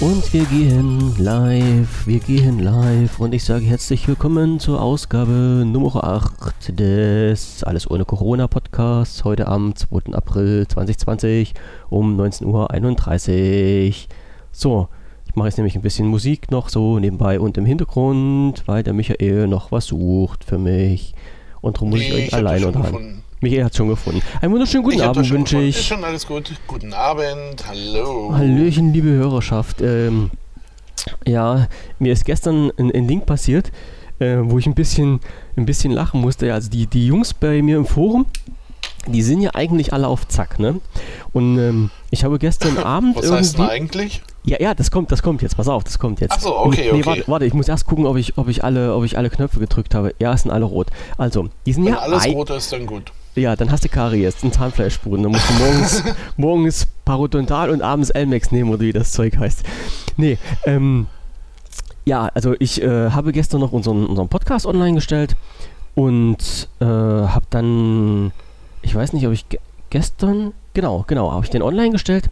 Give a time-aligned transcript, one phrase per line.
[0.00, 6.04] Und wir gehen live, wir gehen live und ich sage herzlich willkommen zur Ausgabe Nummer
[6.04, 10.14] 8 des Alles ohne Corona Podcasts heute am 2.
[10.14, 11.54] April 2020
[11.90, 13.94] um 19.31 Uhr.
[14.52, 14.88] So,
[15.26, 18.94] ich mache jetzt nämlich ein bisschen Musik noch so nebenbei und im Hintergrund, weil der
[18.94, 21.14] Michael noch was sucht für mich.
[21.60, 23.22] Und darum muss ich euch alleine unterhalten.
[23.40, 24.20] Michael hat schon gefunden.
[24.40, 25.76] Einen wunderschönen guten ich Abend wünsche ich.
[25.76, 26.52] Ist schon alles gut.
[26.66, 27.64] Guten Abend.
[27.66, 28.34] Hallo.
[28.34, 29.80] Hallöchen, liebe Hörerschaft.
[29.80, 30.30] Ähm,
[31.26, 33.72] ja, mir ist gestern ein, ein Ding passiert,
[34.18, 35.20] äh, wo ich ein bisschen,
[35.56, 36.52] ein bisschen lachen musste.
[36.52, 38.26] Also die, die Jungs bei mir im Forum,
[39.06, 40.80] die sind ja eigentlich alle auf Zack, ne?
[41.32, 44.22] Und ähm, ich habe gestern Abend Was heißt denn eigentlich?
[44.44, 45.56] Ja, ja, das kommt, das kommt jetzt.
[45.56, 46.32] Pass auf, das kommt jetzt.
[46.32, 47.06] Ach so, okay, nee, okay.
[47.06, 49.60] Warte, warte, ich muss erst gucken, ob ich, ob ich alle, ob ich alle Knöpfe
[49.60, 50.14] gedrückt habe.
[50.18, 50.88] Ja, es sind alle rot.
[51.18, 53.12] Also, die sind Wenn ja alles rot ist, dann gut.
[53.36, 55.22] Ja, dann hast du Karies, ein Zahnfleischspuren.
[55.22, 56.04] Dann musst du morgens,
[56.36, 59.62] morgens Parodontal und abends Elmex nehmen oder wie das Zeug heißt.
[60.16, 61.06] Nee, ähm,
[62.04, 65.36] ja, also ich äh, habe gestern noch unseren, unseren Podcast online gestellt
[65.94, 68.32] und äh, habe dann,
[68.82, 69.60] ich weiß nicht, ob ich ge
[69.90, 72.30] gestern, genau, genau, habe ich den online gestellt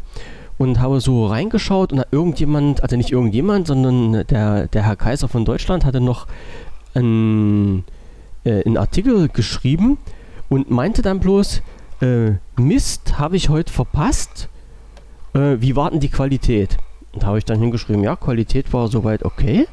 [0.58, 5.44] und habe so reingeschaut und irgendjemand, also nicht irgendjemand, sondern der, der Herr Kaiser von
[5.44, 6.26] Deutschland hatte noch
[6.94, 7.84] einen,
[8.44, 9.98] äh, einen Artikel geschrieben,
[10.48, 11.62] und meinte dann bloß,
[12.00, 14.48] äh, Mist, habe ich heute verpasst.
[15.34, 16.78] Äh, wie war denn die Qualität?
[17.12, 19.66] Und habe ich dann hingeschrieben, ja, Qualität war soweit okay.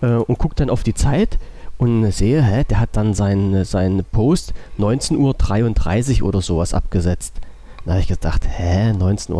[0.00, 1.38] Äh, und gucke dann auf die Zeit
[1.76, 7.40] und sehe, hä, der hat dann seinen sein Post 19.33 Uhr oder sowas abgesetzt.
[7.84, 9.30] Da habe ich gedacht, hä, 19.33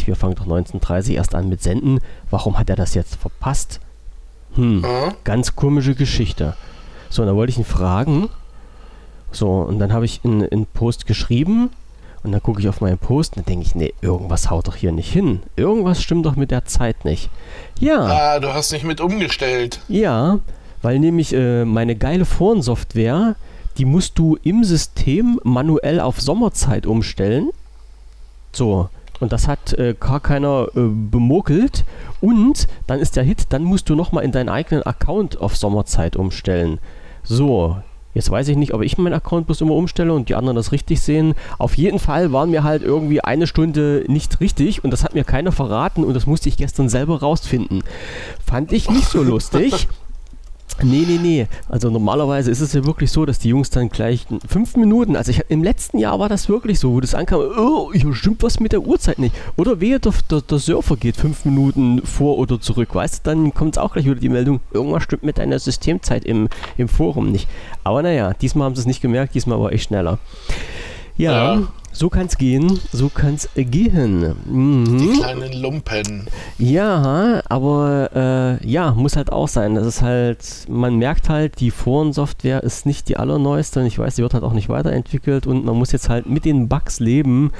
[0.00, 2.00] Uhr, wir fangen doch 19.30 Uhr erst an mit Senden.
[2.30, 3.80] Warum hat er das jetzt verpasst?
[4.54, 4.84] Hm,
[5.24, 6.56] ganz komische Geschichte.
[7.10, 8.28] So, und da wollte ich ihn fragen,
[9.30, 11.70] so, und dann habe ich einen Post geschrieben
[12.22, 14.76] und dann gucke ich auf meinen Post und dann denke ich, nee, irgendwas haut doch
[14.76, 15.42] hier nicht hin.
[15.56, 17.30] Irgendwas stimmt doch mit der Zeit nicht.
[17.78, 18.00] Ja.
[18.00, 19.80] Ah, du hast nicht mit umgestellt.
[19.88, 20.38] Ja,
[20.82, 23.36] weil nämlich äh, meine geile Forensoftware,
[23.78, 27.50] die musst du im System manuell auf Sommerzeit umstellen.
[28.52, 28.88] So,
[29.20, 31.84] und das hat äh, gar keiner äh, bemokelt.
[32.20, 36.16] Und dann ist der Hit, dann musst du nochmal in deinen eigenen Account auf Sommerzeit
[36.16, 36.78] umstellen.
[37.22, 37.76] So,
[38.14, 40.72] Jetzt weiß ich nicht, ob ich meinen Account bloß immer umstelle und die anderen das
[40.72, 41.34] richtig sehen.
[41.58, 45.22] Auf jeden Fall waren mir halt irgendwie eine Stunde nicht richtig und das hat mir
[45.22, 47.84] keiner verraten und das musste ich gestern selber rausfinden.
[48.44, 49.86] Fand ich nicht so lustig.
[50.82, 51.46] Nee, nee, nee.
[51.68, 55.32] Also normalerweise ist es ja wirklich so, dass die Jungs dann gleich fünf Minuten, also
[55.32, 58.60] ich, im letzten Jahr war das wirklich so, wo das ankam, oh, hier stimmt was
[58.60, 59.34] mit der Uhrzeit nicht.
[59.56, 63.54] Oder wehe, der, der, der Surfer geht fünf Minuten vor oder zurück, weißt du, dann
[63.54, 67.32] kommt es auch gleich wieder die Meldung, irgendwas stimmt mit deiner Systemzeit im, im Forum
[67.32, 67.48] nicht.
[67.82, 70.18] Aber naja, diesmal haben sie es nicht gemerkt, diesmal war ich schneller.
[71.16, 71.56] ja.
[71.56, 71.68] ja.
[71.92, 74.34] So kann's gehen, so kann's gehen.
[74.44, 74.98] Mhm.
[74.98, 76.28] Die kleinen Lumpen.
[76.58, 79.74] Ja, aber äh, ja, muss halt auch sein.
[79.74, 84.16] Das ist halt, man merkt halt, die Forensoftware ist nicht die allerneueste und ich weiß,
[84.16, 87.52] die wird halt auch nicht weiterentwickelt und man muss jetzt halt mit den Bugs leben.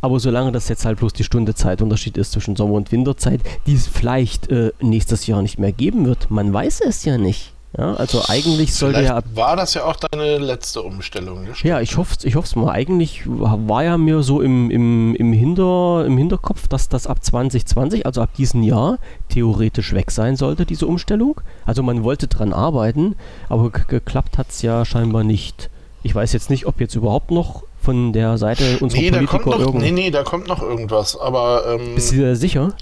[0.00, 3.74] Aber solange das jetzt halt bloß die Stunde Zeitunterschied ist zwischen Sommer- und Winterzeit, die
[3.74, 7.55] es vielleicht äh, nächstes Jahr nicht mehr geben wird, man weiß es ja nicht.
[7.76, 9.20] Ja, also eigentlich sollte ja.
[9.34, 11.46] War das ja auch deine letzte Umstellung?
[11.62, 12.70] Ja, ich hoffe es ich hoff's mal.
[12.70, 18.06] Eigentlich war ja mir so im, im, im, Hinter, im Hinterkopf, dass das ab 2020,
[18.06, 21.40] also ab diesem Jahr, theoretisch weg sein sollte, diese Umstellung.
[21.66, 23.14] Also man wollte dran arbeiten,
[23.48, 25.68] aber geklappt hat es ja scheinbar nicht.
[26.06, 29.42] Ich weiß jetzt nicht, ob jetzt überhaupt noch von der Seite unserer nee, Politiker da
[29.42, 31.64] kommt noch, Nee, nee, da kommt noch irgendwas, aber...
[31.66, 32.74] Ähm, Bist du sicher?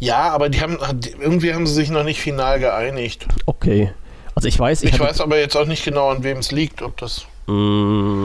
[0.00, 0.76] Ja, aber die haben,
[1.20, 3.28] irgendwie haben sie sich noch nicht final geeinigt.
[3.46, 3.92] Okay.
[4.34, 4.82] Also ich weiß...
[4.82, 7.26] Ich, ich weiß aber jetzt auch nicht genau, an wem es liegt, ob das...
[7.46, 8.24] Mm,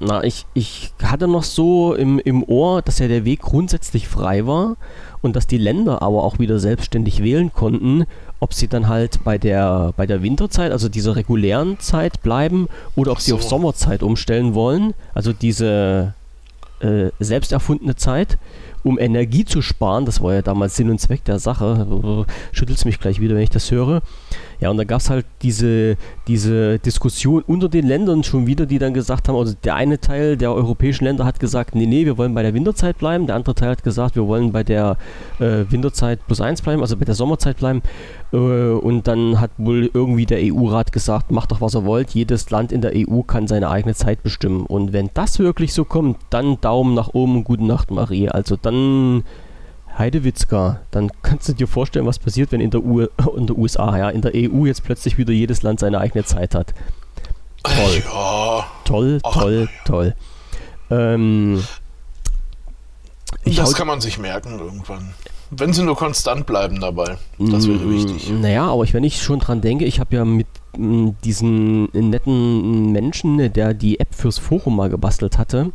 [0.00, 4.46] na, ich, ich hatte noch so im, im Ohr, dass ja der Weg grundsätzlich frei
[4.46, 4.78] war
[5.20, 8.06] und dass die Länder aber auch wieder selbstständig wählen konnten
[8.40, 13.12] ob sie dann halt bei der, bei der Winterzeit, also dieser regulären Zeit bleiben oder
[13.12, 13.26] ob so.
[13.26, 16.14] sie auf Sommerzeit umstellen wollen, also diese
[16.80, 18.38] äh, selbst erfundene Zeit,
[18.84, 20.06] um Energie zu sparen.
[20.06, 22.26] Das war ja damals Sinn und Zweck der Sache.
[22.52, 24.02] Schüttelt es mich gleich wieder, wenn ich das höre.
[24.60, 25.96] Ja, und da gab es halt diese,
[26.26, 30.36] diese Diskussion unter den Ländern schon wieder, die dann gesagt haben, also der eine Teil
[30.36, 33.26] der europäischen Länder hat gesagt, nee, nee, wir wollen bei der Winterzeit bleiben.
[33.26, 34.96] Der andere Teil hat gesagt, wir wollen bei der
[35.38, 37.82] äh, Winterzeit plus eins bleiben, also bei der Sommerzeit bleiben.
[38.32, 42.50] Äh, und dann hat wohl irgendwie der EU-Rat gesagt, macht doch was ihr wollt, jedes
[42.50, 44.66] Land in der EU kann seine eigene Zeit bestimmen.
[44.66, 48.28] Und wenn das wirklich so kommt, dann Daumen nach oben gute Nacht, Marie.
[48.28, 49.22] Also dann
[49.98, 53.00] Heidewitzka, dann kannst du dir vorstellen, was passiert, wenn in der, U
[53.36, 56.54] in der USA, ja, in der EU jetzt plötzlich wieder jedes Land seine eigene Zeit
[56.54, 56.72] hat.
[57.64, 58.02] Toll.
[58.04, 58.66] Ja.
[58.84, 59.84] Toll, toll, Ach.
[59.84, 60.14] toll.
[60.90, 61.62] Ähm,
[63.44, 65.14] das kann man sich merken irgendwann.
[65.50, 67.16] wenn sie nur konstant bleiben dabei.
[67.38, 68.30] Das wäre Mm, wichtig.
[68.30, 70.46] Naja, aber ich, wenn ich schon dran denke, ich habe ja mit
[70.76, 75.72] mm, diesen netten Menschen, der die App fürs Forum mal gebastelt hatte,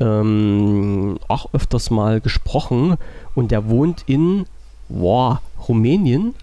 [0.00, 2.96] ähm, auch öfters mal gesprochen
[3.34, 4.46] und der wohnt in
[4.88, 6.34] boah, Rumänien.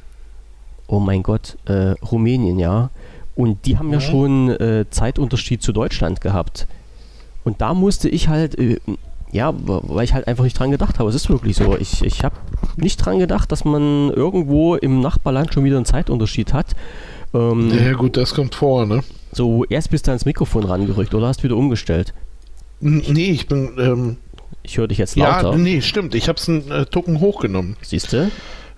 [0.88, 2.90] Oh mein Gott, äh, Rumänien, ja.
[3.36, 4.02] Und die haben ja Mhm.
[4.02, 6.66] schon äh, Zeitunterschied zu Deutschland gehabt.
[7.44, 8.78] Und da musste ich halt, äh,
[9.32, 11.10] ja, weil ich halt einfach nicht dran gedacht habe.
[11.10, 11.76] Es ist wirklich so.
[11.78, 12.36] Ich, ich habe
[12.78, 16.76] nicht dran gedacht, dass man irgendwo im Nachbarland schon wieder einen Zeitunterschied hat.
[17.34, 19.02] Ähm, Ja, gut, das kommt vor, ne?
[19.34, 22.14] So, erst bist du ans Mikrofon rangerückt oder hast wieder umgestellt?
[22.80, 24.18] Nee, ich bin, ähm,
[24.64, 25.58] Ich höre dich jetzt ja, lauter.
[25.58, 26.14] nee, stimmt.
[26.16, 27.76] Ich habe es einen äh, Tucken hochgenommen.
[27.82, 28.30] Siehst du?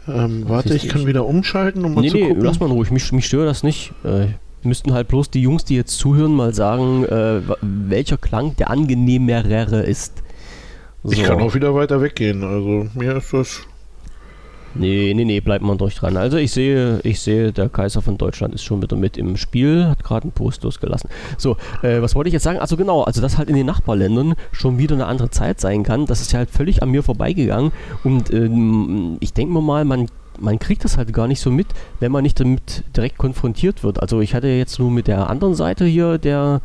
[0.07, 2.43] Ähm, warte, Siehst ich kann ich- wieder umschalten, um mal Nee, zu nee, gucken.
[2.43, 2.91] lass mal ruhig.
[2.91, 3.91] Mich, mich stört das nicht.
[4.03, 4.27] Äh,
[4.63, 9.81] müssten halt bloß die Jungs, die jetzt zuhören, mal sagen, äh, welcher Klang der angenehmere
[9.83, 10.23] ist.
[11.03, 11.11] So.
[11.13, 12.43] Ich kann auch wieder weiter weggehen.
[12.43, 13.61] Also mir ist das.
[14.75, 16.16] Nee, nee, nee, bleibt man durch dran.
[16.16, 19.86] Also ich sehe, ich sehe, der Kaiser von Deutschland ist schon wieder mit im Spiel,
[19.86, 21.10] hat gerade einen Post losgelassen.
[21.38, 22.60] So, äh, was wollte ich jetzt sagen?
[22.60, 26.06] Also genau, also dass halt in den Nachbarländern schon wieder eine andere Zeit sein kann,
[26.06, 27.71] das ist ja halt völlig an mir vorbeigegangen.
[28.04, 30.07] Und ähm, ich denke mir mal, man,
[30.39, 31.68] man kriegt das halt gar nicht so mit,
[32.00, 34.01] wenn man nicht damit direkt konfrontiert wird.
[34.01, 36.62] Also ich hatte jetzt nur mit der anderen Seite hier der,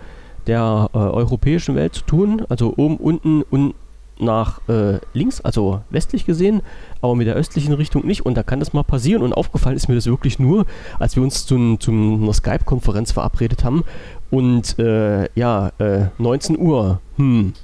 [0.47, 3.75] der äh, europäischen Welt zu tun, also oben, unten und
[4.19, 6.63] nach äh, links, also westlich gesehen,
[7.01, 8.25] aber mit der östlichen Richtung nicht.
[8.25, 9.23] Und da kann das mal passieren.
[9.23, 10.67] Und aufgefallen ist mir das wirklich nur,
[10.99, 13.85] als wir uns zu, einer Skype-Konferenz verabredet haben.
[14.31, 17.01] Und äh, ja, äh, 19 Uhr.
[17.17, 17.55] Hm.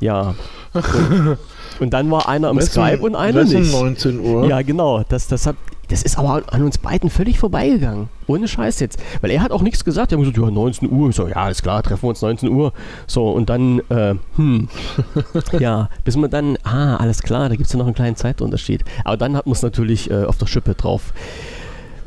[0.00, 0.34] Ja.
[0.72, 1.38] Und,
[1.80, 3.72] und dann war einer am Skype und einer nicht.
[3.72, 4.46] 19 Uhr.
[4.46, 5.02] Ja, genau.
[5.08, 5.56] Das, das, hat,
[5.88, 8.08] das ist aber an uns beiden völlig vorbeigegangen.
[8.26, 8.98] Ohne Scheiß jetzt.
[9.20, 10.12] Weil er hat auch nichts gesagt.
[10.12, 11.10] Er hat gesagt, ja, 19 Uhr.
[11.10, 12.72] Ich so, ja, alles klar, treffen wir uns 19 Uhr.
[13.06, 14.68] So, und dann, äh, hm.
[15.58, 18.84] ja, bis man dann, ah, alles klar, da gibt es ja noch einen kleinen Zeitunterschied.
[19.04, 21.12] Aber dann hat man es natürlich äh, auf der Schippe drauf.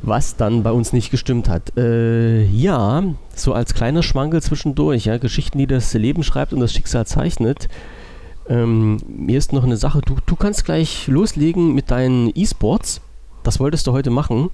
[0.02, 1.78] Was dann bei uns nicht gestimmt hat.
[1.78, 3.04] Äh, ja,
[3.36, 7.68] so als kleiner Schwankel zwischendurch, ja, Geschichten, die das Leben schreibt und das Schicksal zeichnet.
[8.48, 13.02] Ähm, mir ist noch eine Sache, du, du kannst gleich loslegen mit deinen E-Sports.
[13.44, 14.50] Das wolltest du heute machen.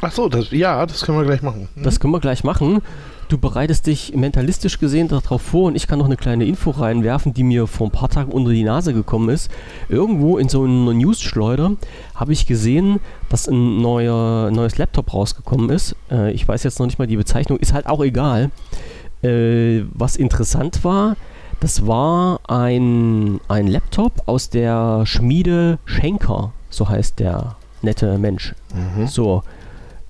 [0.00, 1.68] Ach so, das, ja, das können wir gleich machen.
[1.74, 1.82] Hm?
[1.82, 2.82] Das können wir gleich machen.
[3.28, 7.34] Du bereitest dich mentalistisch gesehen darauf vor und ich kann noch eine kleine Info reinwerfen,
[7.34, 9.50] die mir vor ein paar Tagen unter die Nase gekommen ist.
[9.88, 11.72] Irgendwo in so einer News-Schleuder
[12.14, 15.96] habe ich gesehen, dass ein neuer, neues Laptop rausgekommen ist.
[16.08, 18.52] Äh, ich weiß jetzt noch nicht mal die Bezeichnung, ist halt auch egal.
[19.22, 21.16] Äh, was interessant war,
[21.58, 28.54] das war ein, ein Laptop aus der Schmiede Schenker, so heißt der nette Mensch.
[28.72, 29.08] Mhm.
[29.08, 29.42] So.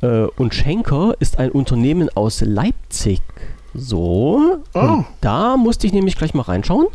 [0.02, 3.20] Äh, und Schenker ist ein Unternehmen aus Leipzig.
[3.75, 4.58] So.
[4.75, 4.78] Oh.
[4.78, 6.87] Und da musste ich nämlich gleich mal reinschauen.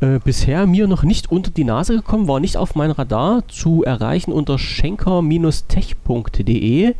[0.00, 3.82] Äh, bisher mir noch nicht unter die Nase gekommen, war nicht auf mein Radar zu
[3.82, 6.94] erreichen unter schenker-tech.de.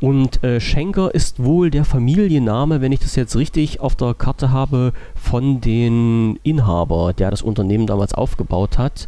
[0.00, 4.50] Und äh, Schenker ist wohl der Familienname, wenn ich das jetzt richtig auf der Karte
[4.50, 9.06] habe, von den Inhaber, der das Unternehmen damals aufgebaut hat.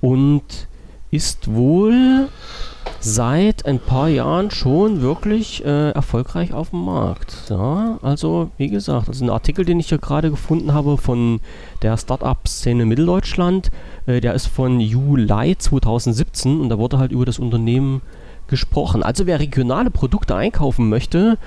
[0.00, 0.66] Und
[1.10, 2.28] ist wohl
[3.00, 7.34] seit ein paar Jahren schon wirklich äh, erfolgreich auf dem Markt.
[7.48, 11.40] Ja, also wie gesagt, das ist ein Artikel, den ich hier gerade gefunden habe von
[11.82, 13.70] der Startup-Szene Mitteldeutschland.
[14.06, 18.02] Äh, der ist von Juli 2017 und da wurde halt über das Unternehmen
[18.48, 19.02] gesprochen.
[19.02, 21.38] Also wer regionale Produkte einkaufen möchte,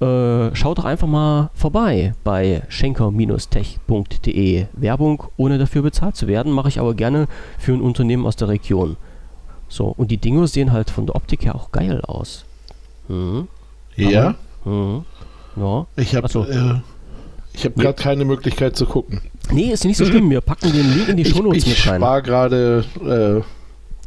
[0.00, 4.66] äh, schaut doch einfach mal vorbei bei schenker-tech.de.
[4.72, 7.26] Werbung ohne dafür bezahlt zu werden, mache ich aber gerne
[7.58, 8.96] für ein Unternehmen aus der Region.
[9.68, 12.44] So, und die Dinger sehen halt von der Optik her auch geil aus.
[13.08, 13.48] Mhm.
[13.96, 14.34] Ja,
[14.64, 15.04] Mhm.
[15.56, 15.86] Ja.
[15.96, 16.44] ich habe so.
[16.44, 16.74] äh,
[17.54, 17.70] ich Nee.
[17.76, 19.20] gerade keine Möglichkeit zu gucken.
[19.50, 20.28] Nee, ist nicht so schlimm.
[20.28, 22.00] Wir packen den Link in die Ich, Shownotes ich mit rein.
[22.00, 23.40] spare gerade äh,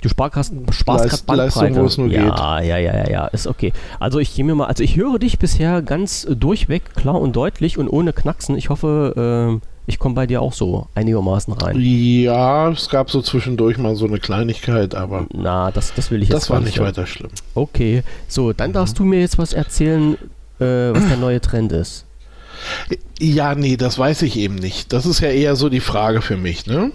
[0.02, 1.82] Du sparst, sparst Leist- grad Leistung, Bandbreite.
[1.82, 3.74] wo es nur ja, ja, ja, ja, ja, ist okay.
[4.00, 7.36] Also ich gehe mir mal, also ich höre dich bisher ganz äh, durchweg, klar und
[7.36, 8.56] deutlich und ohne Knacksen.
[8.58, 11.76] Ich hoffe, ähm, ich komme bei dir auch so einigermaßen rein.
[11.82, 16.30] Ja, es gab so zwischendurch mal so eine Kleinigkeit, aber Na, das, das will ich
[16.30, 16.88] jetzt das war nicht hören.
[16.90, 17.32] weiter schlimm.
[17.56, 20.14] Okay, so, dann darfst du mir jetzt was erzählen,
[20.60, 22.06] äh, was der neue Trend ist.
[23.20, 24.94] Ja, nee, das weiß ich eben nicht.
[24.94, 26.92] Das ist ja eher so die Frage für mich, ne?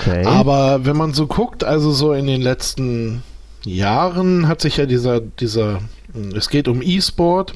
[0.00, 0.24] Okay.
[0.24, 3.22] Aber wenn man so guckt, also so in den letzten
[3.64, 5.80] Jahren hat sich ja dieser, dieser,
[6.34, 7.54] es geht um E-Sport,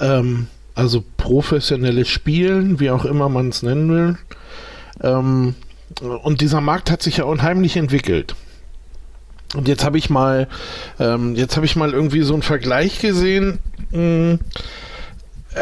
[0.00, 4.18] ähm, also professionelles Spielen, wie auch immer man es nennen will.
[5.02, 5.54] Ähm,
[6.22, 8.34] und dieser Markt hat sich ja unheimlich entwickelt.
[9.54, 10.48] Und jetzt habe ich mal,
[10.98, 13.58] ähm, jetzt habe ich mal irgendwie so einen Vergleich gesehen.
[13.90, 14.38] Mh, äh,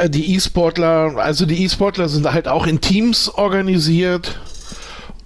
[0.09, 4.39] die E-Sportler, also die E-Sportler sind halt auch in Teams organisiert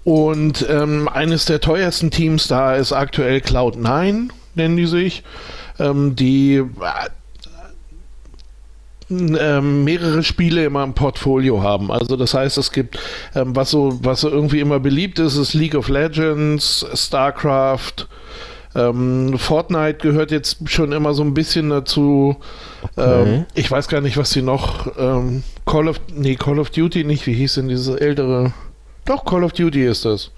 [0.08, 5.22] Und ähm, eines der teuersten Teams da ist aktuell Cloud9, nennen die sich.
[5.78, 6.64] Ähm, die äh,
[9.10, 11.90] ähm, mehrere Spiele immer im Portfolio haben.
[11.90, 12.98] Also das heißt, es gibt,
[13.34, 18.06] ähm, was so, was so irgendwie immer beliebt ist, ist League of Legends, StarCraft,
[18.74, 22.36] ähm, Fortnite gehört jetzt schon immer so ein bisschen dazu.
[22.82, 23.22] Okay.
[23.22, 24.98] Ähm, ich weiß gar nicht, was sie noch.
[24.98, 27.26] Ähm, Call of, nee, Call of Duty nicht.
[27.26, 28.52] Wie hieß denn diese ältere?
[29.04, 30.30] Doch, Call of Duty ist das.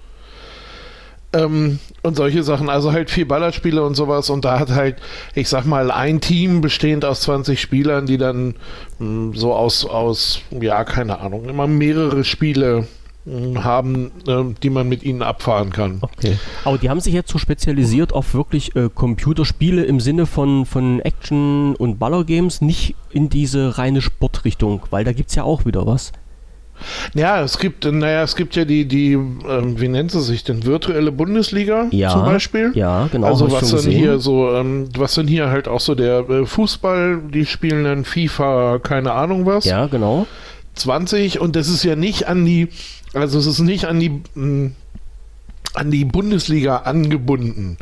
[1.33, 4.29] Ähm, und solche Sachen, also halt viel Ballerspiele und sowas.
[4.29, 4.97] Und da hat halt,
[5.33, 8.55] ich sag mal, ein Team bestehend aus 20 Spielern, die dann
[8.99, 12.87] mh, so aus, aus, ja, keine Ahnung, immer mehrere Spiele
[13.25, 15.99] haben, äh, die man mit ihnen abfahren kann.
[16.01, 16.37] Okay.
[16.65, 20.99] Aber die haben sich jetzt so spezialisiert auf wirklich äh, Computerspiele im Sinne von, von
[21.01, 25.85] Action- und Ballergames, nicht in diese reine Sportrichtung, weil da gibt es ja auch wieder
[25.85, 26.11] was.
[27.13, 30.65] Ja, es gibt, naja, es gibt ja die, die, ähm, wie nennt sie sich denn,
[30.65, 32.71] virtuelle Bundesliga Ja, zum Beispiel.
[32.73, 33.27] Ja, genau.
[33.27, 37.21] also was dann hier so, ähm, was dann hier halt auch so der äh, Fußball,
[37.31, 40.25] die spielen dann FIFA, keine Ahnung was, Ja, genau.
[40.75, 42.69] 20 und das ist ja nicht an die,
[43.13, 44.71] also es ist nicht an die, mh,
[45.73, 47.77] an die Bundesliga angebunden.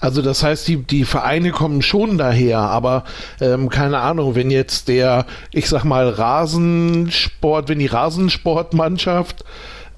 [0.00, 3.04] Also das heißt, die, die Vereine kommen schon daher, aber
[3.40, 9.44] ähm, keine Ahnung, wenn jetzt der, ich sag mal, Rasensport, wenn die Rasensportmannschaft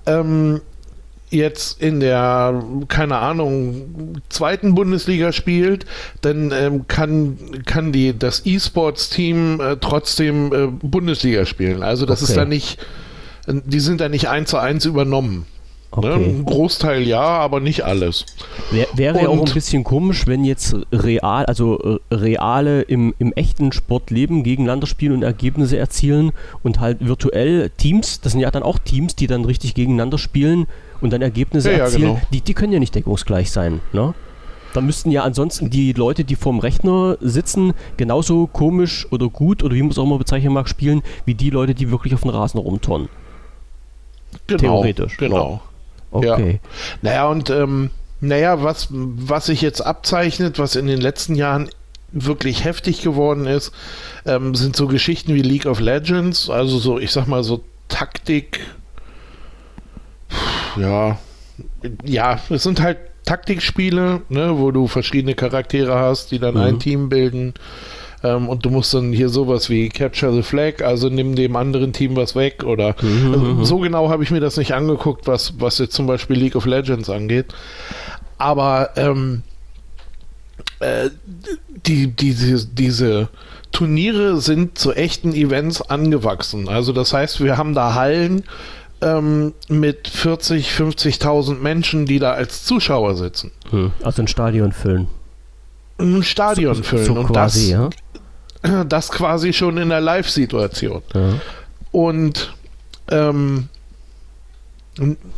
[0.04, 0.61] ähm,
[1.34, 5.84] jetzt in der, keine Ahnung, zweiten Bundesliga spielt,
[6.22, 7.36] dann ähm, kann,
[7.66, 11.82] kann die, das E-Sports-Team äh, trotzdem äh, Bundesliga spielen.
[11.82, 12.40] Also das ist Okay.
[12.40, 12.78] da nicht,
[13.46, 15.46] die sind da nicht eins zu eins übernommen.
[15.96, 16.12] Ne?
[16.12, 16.24] Okay.
[16.24, 18.26] Ein Großteil ja, aber nicht alles.
[18.70, 23.32] Wär, wäre ja auch ein bisschen komisch, wenn jetzt real, also äh, reale im, im
[23.32, 28.50] echten Sport leben, gegeneinander spielen und Ergebnisse erzielen und halt virtuell Teams, das sind ja
[28.50, 30.66] dann auch Teams, die dann richtig gegeneinander spielen
[31.04, 32.20] und dann Ergebnisse Ja, ja, erzielen, genau.
[32.32, 34.14] die, die können ja nicht deckungsgleich sein, ne?
[34.73, 39.75] Da müssten ja ansonsten die Leute, die vorm Rechner sitzen, genauso komisch oder gut oder
[39.76, 42.30] wie man es auch immer bezeichnen mag, spielen, wie die Leute, die wirklich auf dem
[42.30, 43.08] Rasen rumturnen.
[44.49, 45.61] Genau, Theoretisch, Genau.
[46.11, 46.61] Okay.
[47.02, 51.68] Naja, und ähm, naja, was, was sich jetzt abzeichnet, was in den letzten Jahren
[52.12, 53.73] wirklich heftig geworden ist,
[54.25, 58.61] ähm, sind so Geschichten wie League of Legends, also so, ich sag mal, so Taktik.
[60.76, 61.19] Ja,
[62.04, 66.61] ja, es sind halt Taktikspiele, ne, wo du verschiedene Charaktere hast, die dann Mhm.
[66.61, 67.54] ein Team bilden.
[68.23, 71.93] Ähm, und du musst dann hier sowas wie Capture the Flag, also nimm dem anderen
[71.93, 73.64] Team was weg oder Mhm, also, mhm.
[73.64, 76.64] so genau habe ich mir das nicht angeguckt, was, was jetzt zum Beispiel League of
[76.66, 77.47] Legends angeht.
[78.38, 79.43] Aber ähm,
[80.81, 81.11] äh,
[81.87, 83.28] die, diese, diese
[83.73, 86.69] Turniere sind zu echten Events angewachsen.
[86.69, 88.45] Also das heißt, wir haben da Hallen
[89.04, 93.52] ähm, mit 40, 50.000 Menschen, die da als Zuschauer sitzen.
[93.70, 93.92] Hm.
[94.02, 95.08] Also ein Stadion füllen.
[95.99, 97.04] Ein Stadion füllen.
[97.04, 97.90] So und quasi, ja.
[98.62, 101.02] das, das quasi schon in der Live-Situation.
[101.14, 101.34] ja.
[101.92, 102.52] Und
[103.11, 103.68] ähm,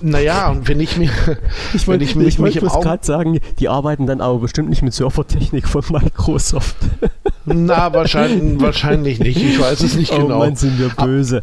[0.00, 1.10] naja, und wenn ich mir,
[1.74, 4.94] Ich wollte ich ich mich, ich gerade sagen, die arbeiten dann aber bestimmt nicht mit
[4.94, 6.76] Servertechnik von Microsoft.
[7.46, 10.38] na wahrscheinlich, wahrscheinlich nicht, ich weiß es nicht Oh genau.
[10.40, 11.40] Mann, sind wir böse.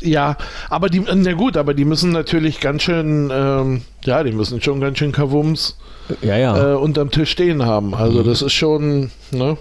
[0.00, 0.36] Ja,
[0.68, 4.80] aber die, na gut, aber die müssen natürlich ganz schön, ähm, ja, die müssen schon
[4.80, 5.78] ganz schön Kavums
[6.20, 6.72] ja, ja.
[6.72, 7.94] äh, unterm Tisch stehen haben.
[7.94, 8.26] Also Mhm.
[8.26, 9.56] das ist schon, ne?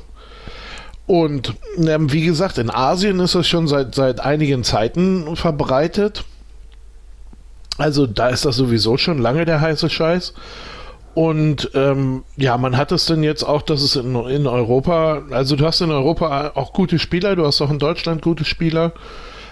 [1.08, 6.24] Und ähm, wie gesagt, in Asien ist das schon seit, seit einigen Zeiten verbreitet.
[7.78, 10.34] Also da ist das sowieso schon lange der heiße Scheiß.
[11.14, 15.56] Und ähm, ja, man hat es denn jetzt auch, dass es in, in Europa, also
[15.56, 18.94] du hast in Europa auch gute Spieler, du hast auch in Deutschland gute Spieler,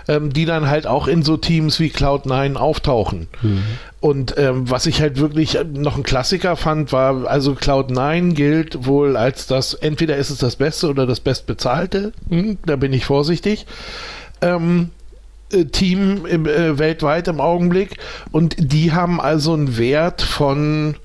[0.07, 3.27] ähm, die dann halt auch in so Teams wie Cloud9 auftauchen.
[3.99, 9.17] Und ähm, was ich halt wirklich noch ein Klassiker fand, war, also Cloud9 gilt wohl
[9.17, 13.65] als das, entweder ist es das Beste oder das Bestbezahlte, hm, da bin ich vorsichtig,
[14.41, 14.91] ähm,
[15.51, 17.97] äh, Team im, äh, weltweit im Augenblick.
[18.31, 20.95] Und die haben also einen Wert von,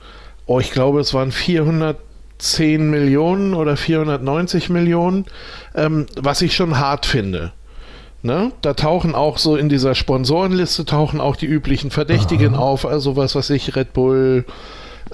[0.47, 5.27] oh, ich glaube, es waren 410 Millionen oder 490 Millionen,
[5.75, 7.53] ähm, was ich schon hart finde.
[8.23, 8.53] Ne?
[8.63, 13.35] Da tauchen auch so in dieser Sponsorenliste tauchen auch die üblichen Verdächtigen auf, also was
[13.35, 14.47] weiß ich, Red Bull,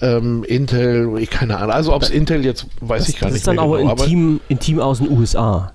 [0.01, 1.73] ähm, Intel, ich keine Ahnung.
[1.73, 3.79] Also ob es Intel jetzt weiß das, ich gar das nicht ist dann mehr aber
[3.79, 5.73] genau, ein Team, ein Team aus den USA.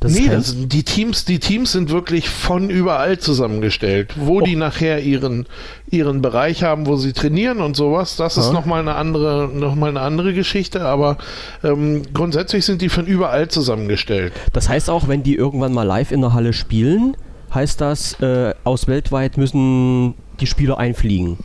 [0.00, 4.14] Das nee, ist das, die Teams, die Teams sind wirklich von überall zusammengestellt.
[4.16, 4.40] Wo Oh.
[4.40, 5.44] die nachher ihren,
[5.90, 8.52] ihren Bereich haben, wo sie trainieren und sowas, das ist Ja.
[8.52, 11.18] nochmal eine andere, noch mal eine andere Geschichte, aber
[11.62, 14.32] ähm, grundsätzlich sind die von überall zusammengestellt.
[14.54, 17.14] das heißt auch, wenn die irgendwann mal live in der Halle spielen,
[17.54, 21.36] heißt das, äh, aus weltweit müssen die Spieler einfliegen.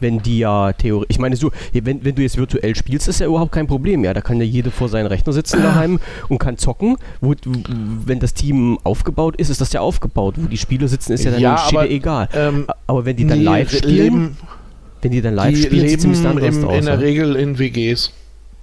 [0.00, 3.26] Wenn die ja theoretisch, ich meine, so, wenn, wenn du jetzt virtuell spielst, ist ja
[3.26, 4.04] überhaupt kein Problem.
[4.04, 6.96] Ja, da kann ja jeder vor seinen Rechner sitzen daheim und kann zocken.
[7.20, 7.34] Wo,
[8.04, 10.34] wenn das Team aufgebaut ist, ist das ja aufgebaut.
[10.36, 12.28] Wo die Spieler sitzen, ist ja dann Ja, aber, aber, egal.
[12.34, 14.36] Ähm, aber wenn die dann live spielen, leben,
[15.02, 16.78] wenn die dann live die spielen, leben anders im, aus.
[16.78, 17.00] in der ja?
[17.00, 18.12] Regel in WGs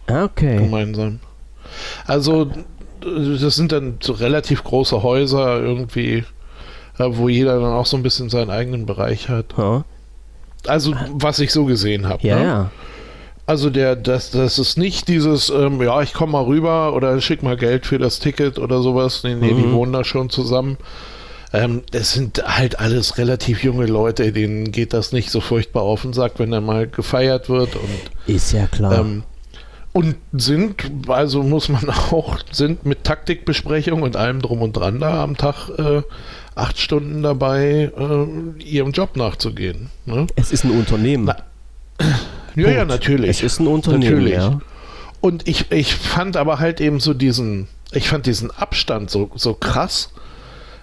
[0.07, 0.57] Ah, okay.
[0.57, 1.19] gemeinsam.
[2.05, 2.51] Also
[3.01, 6.23] das sind dann so relativ große Häuser irgendwie,
[6.97, 9.53] äh, wo jeder dann auch so ein bisschen seinen eigenen Bereich hat.
[9.57, 9.83] Ja,
[10.67, 12.25] Also was ich so gesehen habe.
[12.27, 12.35] ja.
[12.39, 12.45] ne?
[12.45, 12.71] ja.
[13.47, 17.43] Also der, das, das ist nicht dieses, ähm, ja, ich komme mal rüber oder schick
[17.43, 19.23] mal Geld für das Ticket oder sowas.
[19.23, 19.73] Nee, nee, die Mhm.
[19.73, 20.77] wohnen da schon zusammen.
[21.51, 26.03] Ähm, das sind halt alles relativ junge Leute, denen geht das nicht so furchtbar auf
[26.03, 27.89] den Sack, wenn da mal gefeiert wird und
[28.33, 28.99] Ist ja klar.
[28.99, 29.23] ähm,
[29.91, 30.75] und sind,
[31.09, 35.67] also muss man auch, sind mit Taktikbesprechung und allem drum und dran da am Tag
[35.77, 36.03] äh,
[36.55, 39.89] acht Stunden dabei, äh, ihrem Job nachzugehen.
[40.05, 40.27] Ne?
[40.35, 41.25] es ist ein Unternehmen.
[41.25, 41.37] Na,
[42.55, 43.29] Ja, ja, natürlich.
[43.29, 44.33] Es ist ein Unternehmen, Natürlich.
[44.33, 44.59] ja.
[45.21, 49.53] Und ich, ich fand aber halt eben so diesen, ich fand diesen Abstand so, so
[49.53, 50.09] krass,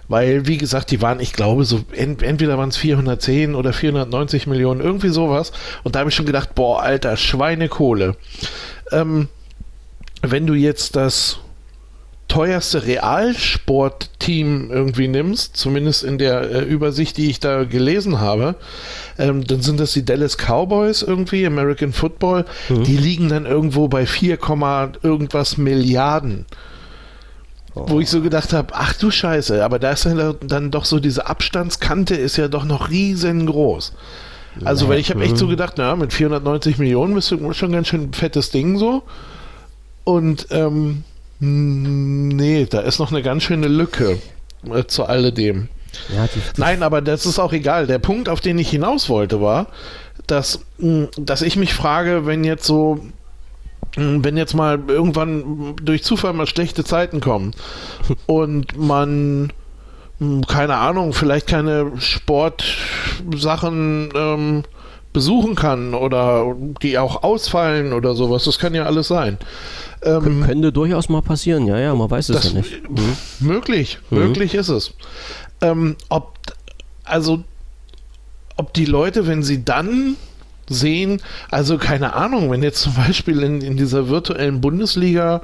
[0.07, 4.47] weil, wie gesagt, die waren, ich glaube, so ent, entweder waren es 410 oder 490
[4.47, 5.51] Millionen, irgendwie sowas.
[5.83, 8.15] Und da habe ich schon gedacht, boah, alter, Schweinekohle.
[8.91, 9.27] Ähm,
[10.23, 11.39] wenn du jetzt das
[12.29, 18.55] teuerste Realsportteam irgendwie nimmst, zumindest in der äh, Übersicht, die ich da gelesen habe,
[19.17, 24.05] ähm, dann sind das die Dallas Cowboys irgendwie, American Football, die liegen dann irgendwo bei
[24.05, 26.45] 4, Komma irgendwas Milliarden.
[27.75, 30.99] Wo ich so gedacht habe, ach du Scheiße, aber da ist dann, dann doch so
[30.99, 33.93] diese Abstandskante ist ja doch noch riesengroß.
[34.65, 37.87] Also, weil ich habe echt so gedacht, na, mit 490 Millionen bist du schon ganz
[37.87, 39.03] schön fettes Ding so.
[40.03, 41.03] Und ähm,
[41.39, 44.17] nee, da ist noch eine ganz schöne Lücke
[44.71, 45.69] äh, zu alledem.
[46.13, 47.87] ja die, die, Nein, aber das ist auch egal.
[47.87, 49.67] Der Punkt, auf den ich hinaus wollte, war,
[50.27, 52.99] dass, mh, dass ich mich frage, wenn jetzt so,
[53.95, 57.53] mh, wenn jetzt mal irgendwann durch Zufall mal schlechte Zeiten kommen
[58.25, 59.53] und man,
[60.19, 62.69] mh, keine Ahnung, vielleicht keine Sportsachen
[64.13, 64.63] ähm,
[65.13, 69.37] besuchen kann oder die auch ausfallen oder sowas, das kann ja alles sein.
[70.03, 72.81] Ähm, könnte durchaus mal passieren, ja, ja, man weiß es ja nicht.
[73.41, 74.17] Möglich, Mhm.
[74.19, 74.93] möglich ist es.
[75.61, 76.37] Ähm, ob,
[77.03, 77.43] also,
[78.55, 80.15] ob die Leute, wenn sie dann
[80.69, 85.41] sehen, also keine Ahnung, wenn jetzt zum Beispiel in, in dieser virtuellen Bundesliga,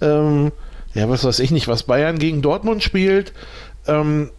[0.00, 0.50] ähm,
[0.92, 3.32] ja, was weiß ich nicht, was Bayern gegen Dortmund spielt,
[3.86, 4.30] ähm,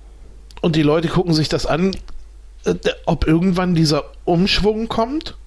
[0.62, 1.96] und die Leute gucken sich das an,
[2.66, 5.38] äh, ob irgendwann dieser Umschwung kommt.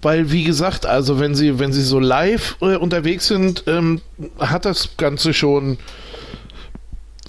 [0.00, 4.00] Weil, wie gesagt, also wenn sie, wenn sie so live äh, unterwegs sind, ähm,
[4.38, 5.76] hat das Ganze schon,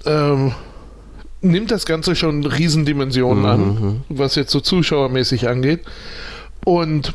[0.06, 0.54] ähm,
[1.42, 5.82] nimmt das Ganze schon Riesendimensionen an, was jetzt so zuschauermäßig angeht.
[6.64, 7.14] Und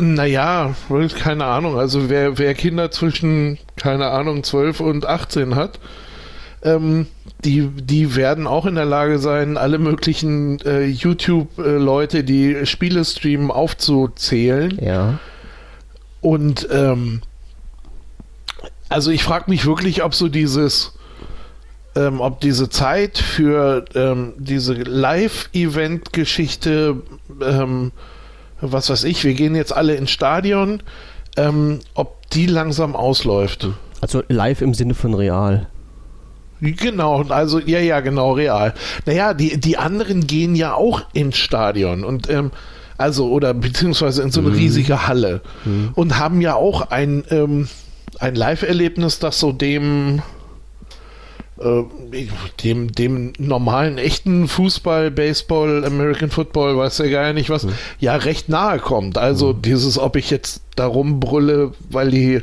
[0.00, 0.74] naja,
[1.18, 5.78] keine Ahnung, also wer, wer Kinder zwischen, keine Ahnung, 12 und 18 hat,
[6.66, 7.06] ähm,
[7.44, 13.50] die, die werden auch in der Lage sein, alle möglichen äh, YouTube-Leute, die Spiele streamen,
[13.50, 14.78] aufzuzählen.
[14.82, 15.18] Ja.
[16.20, 17.22] Und ähm,
[18.88, 20.94] also ich frage mich wirklich, ob so dieses,
[21.94, 26.96] ähm, ob diese Zeit für ähm, diese Live-Event-Geschichte,
[27.40, 27.92] ähm,
[28.60, 30.82] was weiß ich, wir gehen jetzt alle ins Stadion,
[31.36, 33.68] ähm, ob die langsam ausläuft.
[34.00, 35.68] Also live im Sinne von real.
[36.60, 38.74] Genau, also ja, ja, genau, real.
[39.04, 42.50] Naja, die, die anderen gehen ja auch ins Stadion und ähm,
[42.98, 45.42] also oder beziehungsweise in so eine riesige Halle
[45.94, 47.68] und haben ja auch ein, ähm,
[48.18, 50.22] ein Live-Erlebnis, das so dem
[51.58, 51.84] äh,
[52.62, 57.66] dem, dem normalen, echten Fußball, Baseball, American Football, weiß ja gar nicht was,
[57.98, 59.16] ja recht nahe kommt.
[59.16, 62.42] Also dieses, ob ich jetzt darum brülle, weil die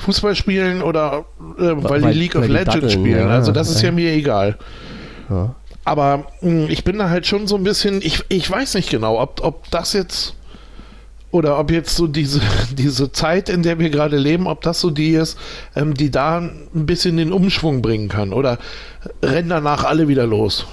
[0.00, 1.24] Fußball spielen oder
[1.58, 3.18] äh, weil, Weil- die League of Legends daddeln, spielen.
[3.18, 3.88] ja, also das ist ja.
[3.88, 4.58] ja mir egal.
[5.28, 5.54] Ja.
[5.84, 9.20] Aber mh, ich bin da halt schon so ein bisschen, ich, ich weiß nicht genau,
[9.20, 10.34] ob, ob das jetzt
[11.30, 12.40] oder ob jetzt so diese,
[12.72, 15.38] diese Zeit, in der wir gerade leben, ob das so die ist,
[15.76, 18.32] ähm, die da ein bisschen den Umschwung bringen kann.
[18.32, 18.58] Oder
[19.22, 20.66] rennen danach alle wieder los.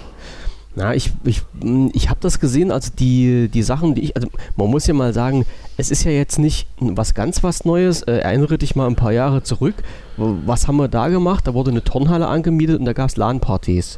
[0.80, 4.28] Na, ich, ich, mh, ich habe das gesehen, also die, die Sachen, die ich, also
[4.58, 5.44] man muss ja mal sagen,
[5.76, 8.04] es ist ja jetzt nicht was ganz was Neues.
[8.04, 9.74] Äh, erinnere dich mal ein paar Jahre zurück.
[10.18, 11.48] Was haben wir da gemacht?
[11.48, 13.98] Da wurde eine Turnhalle angemietet und da gab es LAN-Partys.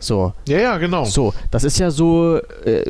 [0.00, 1.04] So, Ja, ja, genau.
[1.04, 2.84] so, das ist ja so äh,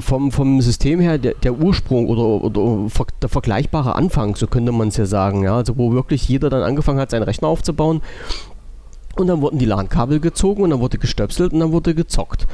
[0.00, 4.72] vom, vom System her der, der Ursprung oder, oder ver- der vergleichbare Anfang, so könnte
[4.72, 5.44] man es ja sagen.
[5.44, 5.56] Ja?
[5.58, 8.00] Also wo wirklich jeder dann angefangen hat, seinen Rechner aufzubauen
[9.20, 12.46] und dann wurden die LAN-Kabel gezogen und dann wurde gestöpselt und dann wurde gezockt.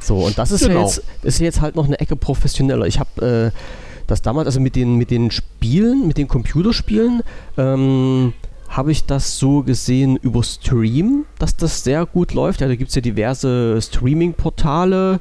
[0.00, 0.80] So, und das ist, genau.
[0.80, 2.86] ja jetzt, ist jetzt halt noch eine Ecke professioneller.
[2.86, 3.58] Ich habe äh,
[4.06, 7.22] das damals, also mit den, mit den Spielen, mit den Computerspielen,
[7.56, 8.32] ähm,
[8.68, 12.60] habe ich das so gesehen über Stream, dass das sehr gut läuft.
[12.60, 15.18] Ja, da gibt es ja diverse Streaming-Portale,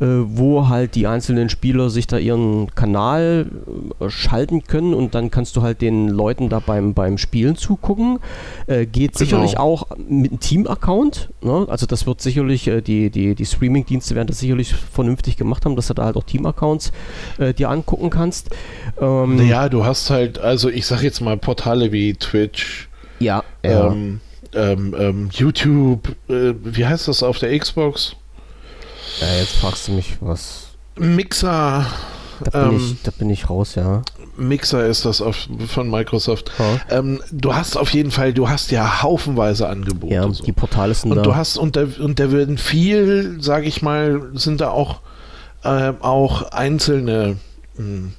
[0.00, 3.46] äh, wo halt die einzelnen Spieler sich da ihren Kanal
[4.00, 8.18] äh, schalten können und dann kannst du halt den Leuten da beim, beim Spielen zugucken.
[8.66, 9.18] Äh, geht genau.
[9.18, 11.28] sicherlich auch mit einem Team-Account.
[11.40, 11.66] Ne?
[11.68, 15.76] Also das wird sicherlich, äh, die, die, die Streaming-Dienste werden das sicherlich vernünftig gemacht haben,
[15.76, 16.90] dass du da halt auch Team-Accounts
[17.38, 18.50] äh, dir angucken kannst.
[19.00, 22.88] Ähm, naja, du hast halt, also ich sag jetzt mal Portale wie Twitch,
[23.20, 23.44] ja.
[23.62, 24.20] Ähm,
[24.54, 28.16] ähm, ähm, YouTube, äh, wie heißt das auf der Xbox?
[29.20, 30.68] Ja, jetzt fragst du mich was.
[30.96, 31.86] Mixer.
[32.44, 34.02] Da bin, ich, ähm, da bin ich raus, ja.
[34.36, 36.50] Mixer ist das auf, von Microsoft.
[36.88, 40.14] Ähm, du hast auf jeden Fall, du hast ja haufenweise Angebote.
[40.14, 40.42] Ja, so.
[40.44, 41.22] die Portale sind und da.
[41.22, 45.00] Du hast, und da, und da werden viel, sage ich mal, sind da auch,
[45.64, 47.36] äh, auch einzelne
[47.76, 48.12] mh, hm,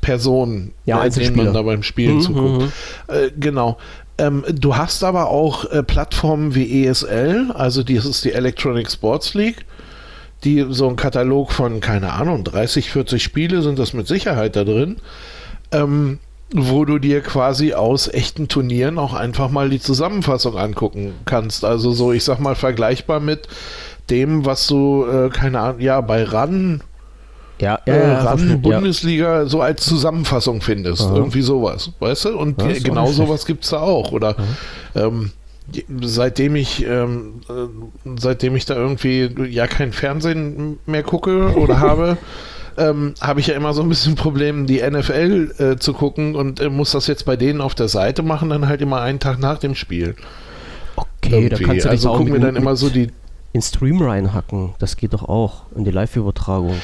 [0.00, 2.62] Personen, ja, äh, denen man da beim Spielen mhm, zuguckt.
[2.62, 2.72] Mhm.
[3.08, 3.78] Äh, genau.
[4.16, 9.34] Ähm, du hast aber auch äh, Plattformen wie ESL, also die ist die Electronic Sports
[9.34, 9.64] League,
[10.44, 14.64] die so ein Katalog von, keine Ahnung, 30, 40 Spiele sind das mit Sicherheit da
[14.64, 14.98] drin,
[15.72, 16.20] ähm,
[16.52, 21.64] wo du dir quasi aus echten Turnieren auch einfach mal die Zusammenfassung angucken kannst.
[21.64, 23.48] Also so, ich sag mal, vergleichbar mit
[24.10, 26.82] dem, was du, äh, keine Ahnung, ja, bei RAN
[27.60, 29.46] ja, ja, äh, RAN Bundesliga ja.
[29.46, 31.02] so als Zusammenfassung findest.
[31.02, 31.16] Aha.
[31.16, 32.38] Irgendwie sowas, weißt du?
[32.38, 34.12] Und ja, genau sowas gibt es da auch.
[34.12, 34.36] Oder
[34.94, 35.30] ähm,
[36.02, 37.68] seitdem ich ähm, äh,
[38.18, 42.18] seitdem ich da irgendwie ja kein Fernsehen mehr gucke oder habe,
[42.76, 46.60] ähm, habe ich ja immer so ein bisschen Problem, die NFL äh, zu gucken und
[46.60, 49.38] äh, muss das jetzt bei denen auf der Seite machen, dann halt immer einen Tag
[49.38, 50.16] nach dem Spiel.
[50.96, 51.48] Okay, irgendwie.
[51.50, 53.10] da kannst du also gucken wir dann immer so die
[53.52, 54.74] in Stream reinhacken.
[54.80, 56.74] Das geht doch auch in die Live-Übertragung.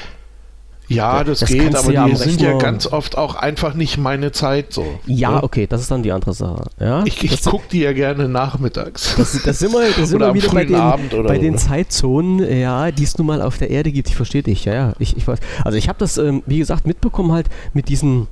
[0.90, 4.32] Ja, das, das geht, aber ja die sind ja ganz oft auch einfach nicht meine
[4.32, 4.84] Zeit so.
[5.06, 5.42] Ja, ne?
[5.44, 6.64] okay, das ist dann die andere Sache.
[6.80, 7.04] Ja?
[7.04, 9.14] Ich, ich gucke die ja gerne nachmittags.
[9.16, 13.04] Das, das sind wir, das sind wir wieder bei den, bei den Zeitzonen, ja, die
[13.04, 14.08] es nun mal auf der Erde gibt.
[14.08, 14.92] Ich verstehe dich, ja, ja.
[14.98, 15.38] Ich, ich weiß.
[15.64, 18.26] Also ich habe das, ähm, wie gesagt, mitbekommen halt mit diesen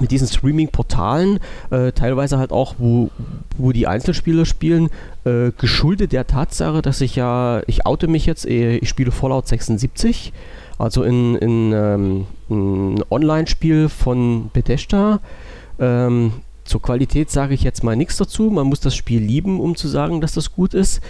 [0.00, 1.38] mit diesen Streaming-Portalen,
[1.70, 3.10] äh, teilweise halt auch, wo,
[3.58, 4.88] wo die Einzelspieler spielen,
[5.24, 9.48] äh, geschuldet der Tatsache, dass ich ja, ich oute mich jetzt, äh, ich spiele Fallout
[9.48, 10.32] 76
[10.78, 15.20] also in, in ähm, ein Online-Spiel von Bethesda.
[15.78, 16.32] Ähm,
[16.64, 18.44] zur Qualität sage ich jetzt mal nichts dazu.
[18.50, 21.00] Man muss das Spiel lieben, um zu sagen, dass das gut ist.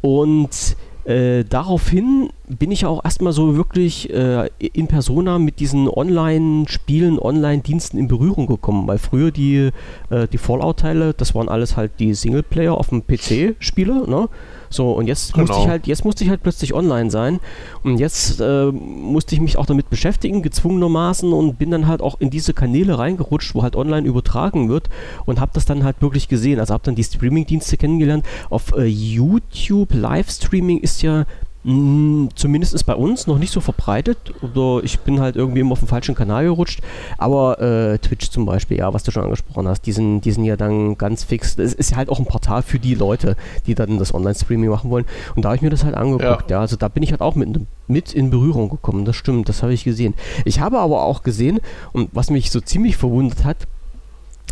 [0.00, 7.18] Und äh, daraufhin bin ich auch erstmal so wirklich äh, in Persona mit diesen Online-Spielen,
[7.18, 9.70] Online-Diensten in Berührung gekommen, weil früher die,
[10.08, 14.28] äh, die Fallout-Teile, das waren alles halt die Singleplayer auf dem PC-Spiele, ne?
[14.74, 15.46] So, und jetzt genau.
[15.46, 17.38] musste ich halt, jetzt musste ich halt plötzlich online sein.
[17.84, 22.20] Und jetzt äh, musste ich mich auch damit beschäftigen, gezwungenermaßen, und bin dann halt auch
[22.20, 24.90] in diese Kanäle reingerutscht, wo halt online übertragen wird
[25.26, 26.58] und habe das dann halt wirklich gesehen.
[26.58, 28.26] Also habe dann die Streaming-Dienste kennengelernt.
[28.50, 31.24] Auf äh, YouTube Livestreaming ist ja
[31.64, 34.18] zumindest ist bei uns noch nicht so verbreitet.
[34.42, 36.80] Oder ich bin halt irgendwie immer auf den falschen Kanal gerutscht.
[37.16, 40.44] Aber äh, Twitch zum Beispiel, ja, was du schon angesprochen hast, die sind, die sind
[40.44, 41.58] ja dann ganz fix.
[41.58, 44.90] Es ist ja halt auch ein Portal für die Leute, die dann das Online-Streaming machen
[44.90, 45.06] wollen.
[45.34, 46.50] Und da habe ich mir das halt angeguckt.
[46.50, 46.56] Ja.
[46.56, 46.60] ja.
[46.60, 47.48] also da bin ich halt auch mit,
[47.88, 49.06] mit in Berührung gekommen.
[49.06, 50.12] Das stimmt, das habe ich gesehen.
[50.44, 51.60] Ich habe aber auch gesehen,
[51.92, 53.56] und was mich so ziemlich verwundert hat,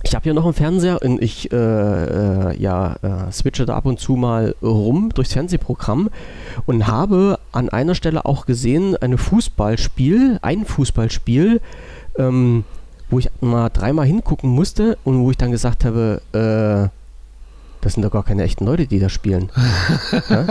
[0.03, 3.87] ich habe ja noch einen Fernseher und ich äh, äh, ja, äh, switche da ab
[3.87, 6.11] und zu mal rum durchs Fernsehprogramm
[6.67, 11.61] und habe an einer Stelle auch gesehen, ein Fußballspiel, ein Fußballspiel,
[12.19, 12.65] ähm,
[13.11, 16.89] wo ich mal dreimal hingucken musste und wo ich dann gesagt habe, äh,
[17.81, 19.51] das sind doch gar keine echten Leute, die da spielen.
[20.31, 20.47] ja?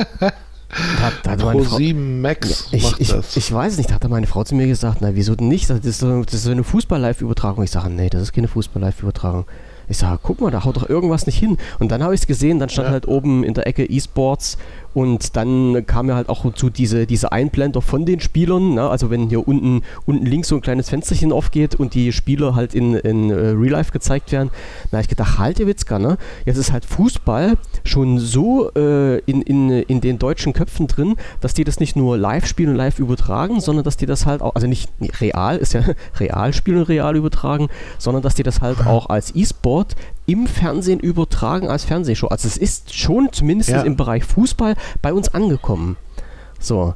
[1.23, 4.27] Da, da Pro Frau, 7 Max ja, ich, ich, ich, weiß nicht, da hat meine
[4.27, 5.69] Frau zu mir gesagt, na wieso denn nicht?
[5.69, 7.63] Das ist so, das ist so eine Fußball-Live-Übertragung.
[7.63, 9.45] Ich sage, nee, das ist keine Fußball-Live-Übertragung.
[9.89, 11.57] Ich sage, guck mal, da haut doch irgendwas nicht hin.
[11.79, 12.93] Und dann habe ich es gesehen, dann stand ja.
[12.93, 14.57] halt oben in der Ecke E-Sports
[14.93, 18.75] und dann kam ja halt auch zu diese, diese Einblender von den Spielern.
[18.75, 18.89] Ne?
[18.89, 22.75] Also wenn hier unten, unten links so ein kleines Fensterchen aufgeht und die Spieler halt
[22.75, 24.51] in, in uh, Real Life gezeigt werden,
[24.91, 26.17] habe ich gedacht, halt ihr Witzka, ne?
[26.45, 31.54] Jetzt ist halt Fußball schon so äh, in, in, in den deutschen Köpfen drin, dass
[31.54, 34.56] die das nicht nur live spielen und live übertragen, sondern dass die das halt auch,
[34.56, 35.84] also nicht real, ist ja
[36.19, 40.99] real spielen und real übertragen, sondern dass die das halt auch als E-Sport im Fernsehen
[40.99, 42.27] übertragen als Fernsehshow.
[42.27, 43.81] Also es ist schon zumindest ja.
[43.81, 45.97] im Bereich Fußball bei uns angekommen.
[46.60, 46.93] So.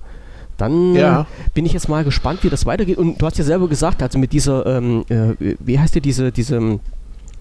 [0.57, 1.25] Dann ja.
[1.53, 2.97] bin ich jetzt mal gespannt, wie das weitergeht.
[2.97, 6.31] Und du hast ja selber gesagt, also mit dieser, ähm, äh, wie heißt die, diese,
[6.31, 6.79] diese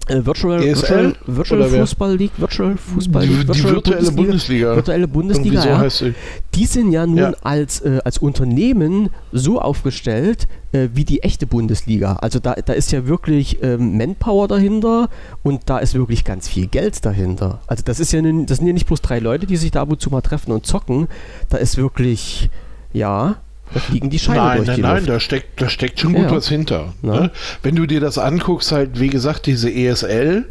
[0.07, 1.15] Virtual, ESL?
[1.25, 1.79] Virtual, Virtual?
[1.81, 4.75] Fußball League, Virtual Fußball Die, League, die Virtual virtuelle Bundesliga.
[4.75, 5.89] Virtuelle Bundesliga, so ja.
[5.89, 6.13] sie.
[6.53, 7.33] Die sind ja nun Ja.
[7.41, 12.17] als, äh, als Unternehmen so aufgestellt äh, wie die echte Bundesliga.
[12.21, 15.09] Also da, da ist ja wirklich ähm, Manpower dahinter
[15.41, 17.59] und da ist wirklich ganz viel Geld dahinter.
[17.65, 19.81] Also das ist ja nun- das sind ja nicht bloß drei Leute, die sich da
[19.81, 21.07] ab und zu mal treffen und zocken.
[21.49, 22.51] Da ist wirklich,
[22.93, 23.37] ja,
[23.73, 25.09] da fliegen die Scheine Nein, durch nein, die nein, Luft.
[25.09, 26.31] da steckt, da steckt schon gut Ja.
[26.31, 26.93] was hinter.
[27.01, 27.31] Ne?
[27.63, 30.45] Wenn du dir das anguckst, halt, wie gesagt, diese ESL,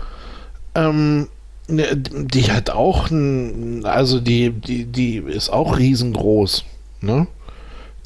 [0.74, 1.28] ähm,
[1.68, 6.64] ne, die hat auch, ein, also die, die, die ist auch riesengroß,
[7.00, 7.26] ne?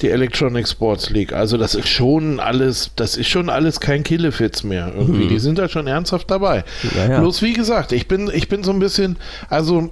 [0.01, 1.33] Die Electronic Sports League.
[1.33, 5.25] Also das ist schon alles, das ist schon alles kein Killefits mehr irgendwie.
[5.25, 5.27] Mhm.
[5.29, 6.63] Die sind da schon ernsthaft dabei.
[6.95, 7.19] Ja, ja.
[7.19, 9.17] Bloß wie gesagt, ich bin, ich bin so ein bisschen,
[9.49, 9.89] also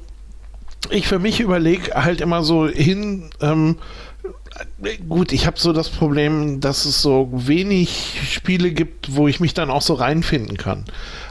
[0.92, 3.76] ich für mich überlege halt immer so hin, ähm,
[5.08, 9.54] gut, ich habe so das Problem, dass es so wenig Spiele gibt, wo ich mich
[9.54, 10.86] dann auch so reinfinden kann.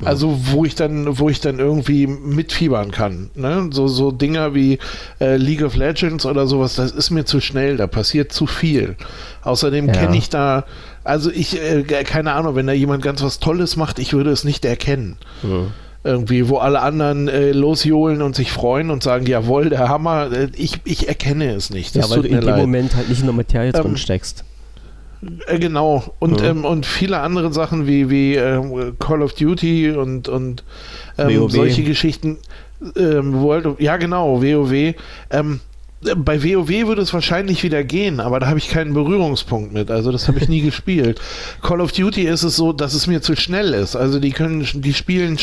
[0.05, 3.31] Also wo ich dann, wo ich dann irgendwie mitfiebern kann.
[3.35, 3.71] Ne?
[3.73, 4.79] So, so Dinger wie
[5.21, 8.97] äh, League of Legends oder sowas, das ist mir zu schnell, da passiert zu viel.
[9.43, 9.93] Außerdem Ja.
[9.93, 10.65] kenne ich da,
[11.05, 14.45] also ich, äh, keine Ahnung, wenn da jemand ganz was Tolles macht, ich würde es
[14.45, 15.73] nicht erkennen Mhm.
[16.07, 20.49] Irgendwie, wo alle anderen äh, losjohlen und sich freuen und sagen, jawohl, der Hammer, äh,
[20.57, 21.97] ich, ich erkenne es nicht.
[21.97, 22.57] Das Ja, weil du in dem leid.
[22.59, 24.45] Moment halt nicht in der Materie Ähm, drin steckst.
[25.47, 26.05] Äh, genau.
[26.19, 26.49] Und, Ja.
[26.51, 30.63] ähm, und viele andere Sachen wie, wie ähm, Call of Duty und, und
[31.19, 32.39] ähm, solche Geschichten.
[32.97, 34.95] Ähm, World of, ja, genau, WoW.
[35.31, 35.61] Ähm,
[36.19, 39.91] bei WoW würde es wahrscheinlich wieder gehen, aber da habe ich keinen Berührungspunkt mit.
[39.91, 41.19] Also das habe ich nie gespielt.
[41.63, 43.97] Call of Duty ist es so, dass es mir zu schnell ist.
[43.97, 45.39] Also die können, die spielen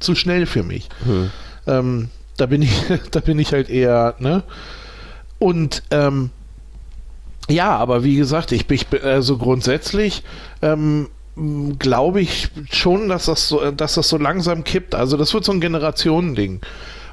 [0.00, 0.88] zu schnell für mich.
[1.04, 1.30] Hm.
[1.66, 4.42] Ähm, da bin ich, da bin ich halt eher, ne?
[5.38, 6.30] Und ähm,
[7.48, 10.22] ja, aber wie gesagt, ich bin also grundsätzlich
[10.62, 11.08] ähm,
[11.78, 14.94] glaube ich schon, dass das so, dass das so langsam kippt.
[14.94, 16.60] Also das wird so ein Generationending.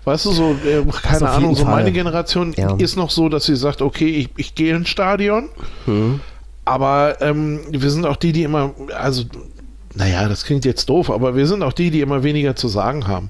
[0.03, 1.91] Weißt du, so, äh, keine Ahnung, so meine.
[1.91, 2.75] Generation Ja.
[2.77, 5.49] ist noch so, dass sie sagt, okay, ich, ich gehe ins Stadion,
[5.85, 6.19] Hm.
[6.63, 9.23] aber ähm, wir sind auch die, die immer, also,
[9.95, 13.07] naja, das klingt jetzt doof, aber wir sind auch die, die immer weniger zu sagen
[13.07, 13.29] haben.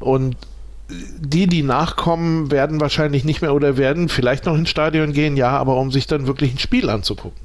[0.00, 0.36] Und
[0.88, 5.50] die, die nachkommen, werden wahrscheinlich nicht mehr oder werden vielleicht noch ins Stadion gehen, ja,
[5.50, 7.36] aber um sich dann wirklich ein Spiel anzugucken.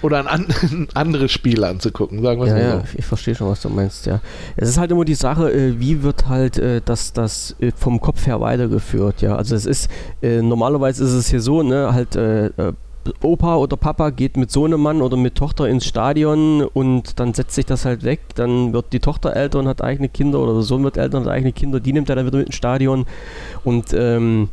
[0.00, 2.84] Oder ein, an, ein anderes Spiel anzugucken, sagen wir Ja, mal ja, so.
[2.96, 4.20] ich verstehe schon, was du meinst, ja.
[4.56, 8.00] Es ist halt immer die Sache, äh, wie wird halt äh, das, das äh, vom
[8.00, 9.36] Kopf her weitergeführt, ja.
[9.36, 9.90] Also es ist,
[10.22, 12.16] normalerweise ist es hier so, ne, halt
[13.22, 17.66] Opa oder Papa geht mit Sohnemann oder mit Tochter ins Stadion und dann setzt sich
[17.66, 20.84] das halt weg, dann wird die Tochter älter und hat eigene Kinder oder der Sohn
[20.84, 23.06] wird älter und hat eigene Kinder, die nimmt er dann wieder mit ins Stadion.
[23.64, 24.48] Und ähm,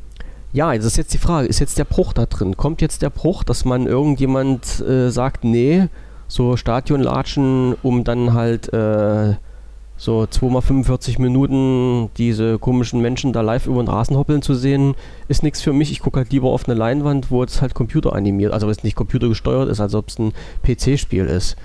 [0.52, 2.58] ja, das ist jetzt die Frage, ist jetzt der Bruch da drin?
[2.58, 5.88] Kommt jetzt der Bruch, dass man irgendjemand äh, sagt, nee,
[6.28, 9.36] so Stadionlatschen, um dann halt äh,
[10.02, 14.56] so 2 mal 45 Minuten diese komischen Menschen da live über den Rasen hoppeln zu
[14.56, 14.96] sehen,
[15.28, 15.92] ist nichts für mich.
[15.92, 19.68] Ich gucke halt lieber auf eine Leinwand, wo es halt computeranimiert, also es nicht computergesteuert
[19.70, 20.32] ist, als ob es ein
[20.64, 21.58] PC-Spiel ist.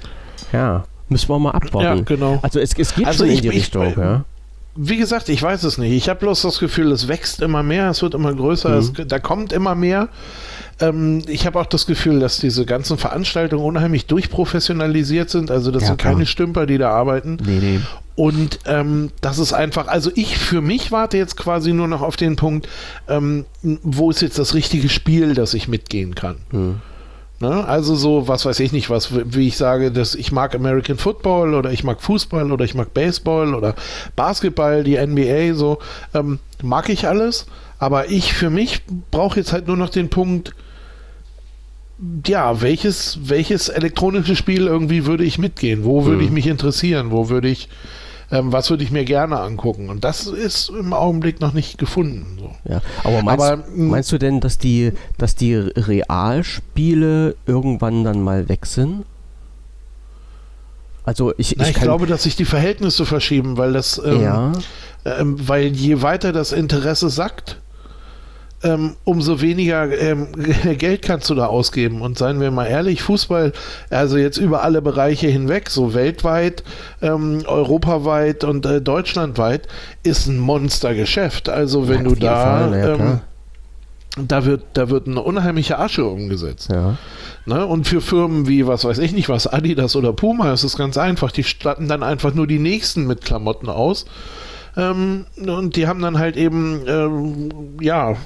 [0.52, 2.04] Ja, müssen wir mal Ja, abwarten.
[2.04, 2.40] genau.
[2.42, 4.24] Also es, es geht Also schon in ich- die ich- Richtung, ja.
[4.76, 5.92] Wie gesagt, ich weiß es nicht.
[5.92, 8.78] Ich habe bloß das Gefühl, es wächst immer mehr, es wird immer größer, Mhm.
[8.78, 10.08] es, da kommt immer mehr.
[10.80, 15.50] Ähm, ich habe auch das Gefühl, dass diese ganzen Veranstaltungen unheimlich durchprofessionalisiert sind.
[15.52, 16.14] Also das Ja, sind klar.
[16.14, 17.38] keine Stümper, die da arbeiten.
[17.44, 17.80] Nee, nee.
[18.16, 22.16] Und ähm, das ist einfach, also ich für mich warte jetzt quasi nur noch auf
[22.16, 22.68] den Punkt,
[23.08, 26.36] ähm, wo ist jetzt das richtige Spiel, dass ich mitgehen kann.
[26.50, 26.80] Hm.
[27.44, 27.66] Ne?
[27.66, 31.52] Also so, was weiß ich nicht, was, wie ich sage, dass ich mag American Football
[31.54, 33.74] oder ich mag Fußball oder ich mag Baseball oder
[34.16, 35.78] Basketball, die NBA, so,
[36.14, 37.44] ähm, mag ich alles.
[37.78, 38.80] Aber ich für mich
[39.10, 40.54] brauche jetzt halt nur noch den Punkt,
[42.26, 45.84] ja, welches, welches elektronische Spiel irgendwie würde ich mitgehen?
[45.84, 46.24] Wo würde Hm.
[46.24, 47.10] ich mich interessieren?
[47.10, 47.68] Wo würde ich,
[48.34, 49.88] ähm, was würde ich mir gerne angucken?
[49.88, 52.36] Und das ist im Augenblick noch nicht gefunden.
[52.38, 52.50] So.
[52.70, 58.22] Ja, aber meinst, Aber, mh, meinst du denn, dass die, dass die Realspiele irgendwann dann
[58.22, 59.04] mal weg sind?
[61.04, 64.52] Also ich, Na, ich, ich glaube, dass sich die Verhältnisse verschieben, weil das, ähm, ja,
[65.04, 67.58] ähm, weil je weiter das Interesse sackt,
[68.64, 70.28] ähm, umso weniger ähm,
[70.78, 72.00] Geld kannst du da ausgeben.
[72.00, 73.52] Und seien wir mal ehrlich, Fußball,
[73.90, 76.64] also jetzt über alle Bereiche hinweg, so weltweit,
[77.02, 79.68] ähm, europaweit und äh, deutschlandweit,
[80.02, 81.48] ist ein Monstergeschäft.
[81.48, 83.20] Also wenn Ja, du da, Fall, ja, ähm,
[84.16, 86.70] da wird, da wird eine unheimliche Asche umgesetzt.
[86.70, 86.96] ja.
[87.46, 87.66] Ne?
[87.66, 90.96] Und für Firmen wie, was weiß ich nicht, was Adidas oder Puma ist es ganz
[90.96, 91.30] einfach.
[91.30, 94.06] Die statten dann einfach nur die nächsten mit Klamotten aus.
[94.76, 97.50] Ähm, und die haben dann halt eben, ähm,
[97.80, 98.16] ja,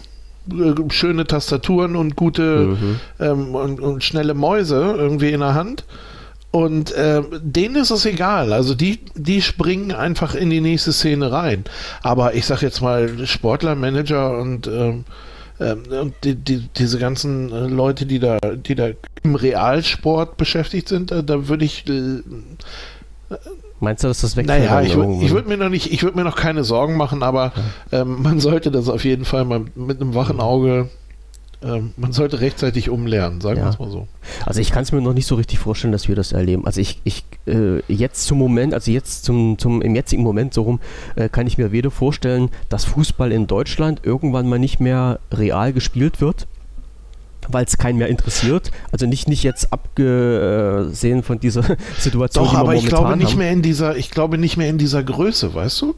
[0.52, 3.00] äh, schöne Tastaturen und gute Mhm.
[3.20, 5.84] ähm, und, und schnelle Mäuse irgendwie in der Hand.
[6.50, 8.52] Und äh, denen ist es egal.
[8.54, 11.64] Also die, die springen einfach in die nächste Szene rein.
[12.02, 15.04] Aber ich sag jetzt mal, Sportler, Manager und, ähm,
[15.60, 18.88] ähm, und die, die, diese ganzen äh, Leute, die da, die da
[19.22, 21.84] im Realsport beschäftigt sind, äh, da würde ich.
[23.80, 24.68] Meinst du, dass das wegfällt?
[24.68, 27.52] Naja, ich, ich würde mir noch nicht, ich würde mir noch keine Sorgen machen, aber
[27.92, 30.88] ähm, man sollte das auf jeden Fall mal mit einem wachen Auge
[31.60, 33.64] ähm, man sollte rechtzeitig umlernen, sagen ja.
[33.64, 34.06] wir es mal so.
[34.46, 36.64] Also ich kann es mir noch nicht so richtig vorstellen, dass wir das erleben.
[36.66, 40.62] Also ich, ich äh, jetzt zum Moment, also jetzt zum, zum im jetzigen Moment so
[40.62, 40.80] rum,
[41.16, 45.72] äh, kann ich mir weder vorstellen, dass Fußball in Deutschland irgendwann mal nicht mehr real
[45.72, 46.46] gespielt wird,
[47.48, 48.70] weil es keinen mehr interessiert.
[48.92, 51.62] Also nicht, nicht jetzt abgesehen von dieser
[51.98, 52.44] Situation.
[52.44, 53.38] Doch, aber ich glaube nicht haben.
[53.38, 55.94] mehr in dieser, ich glaube nicht mehr in dieser Größe, weißt du?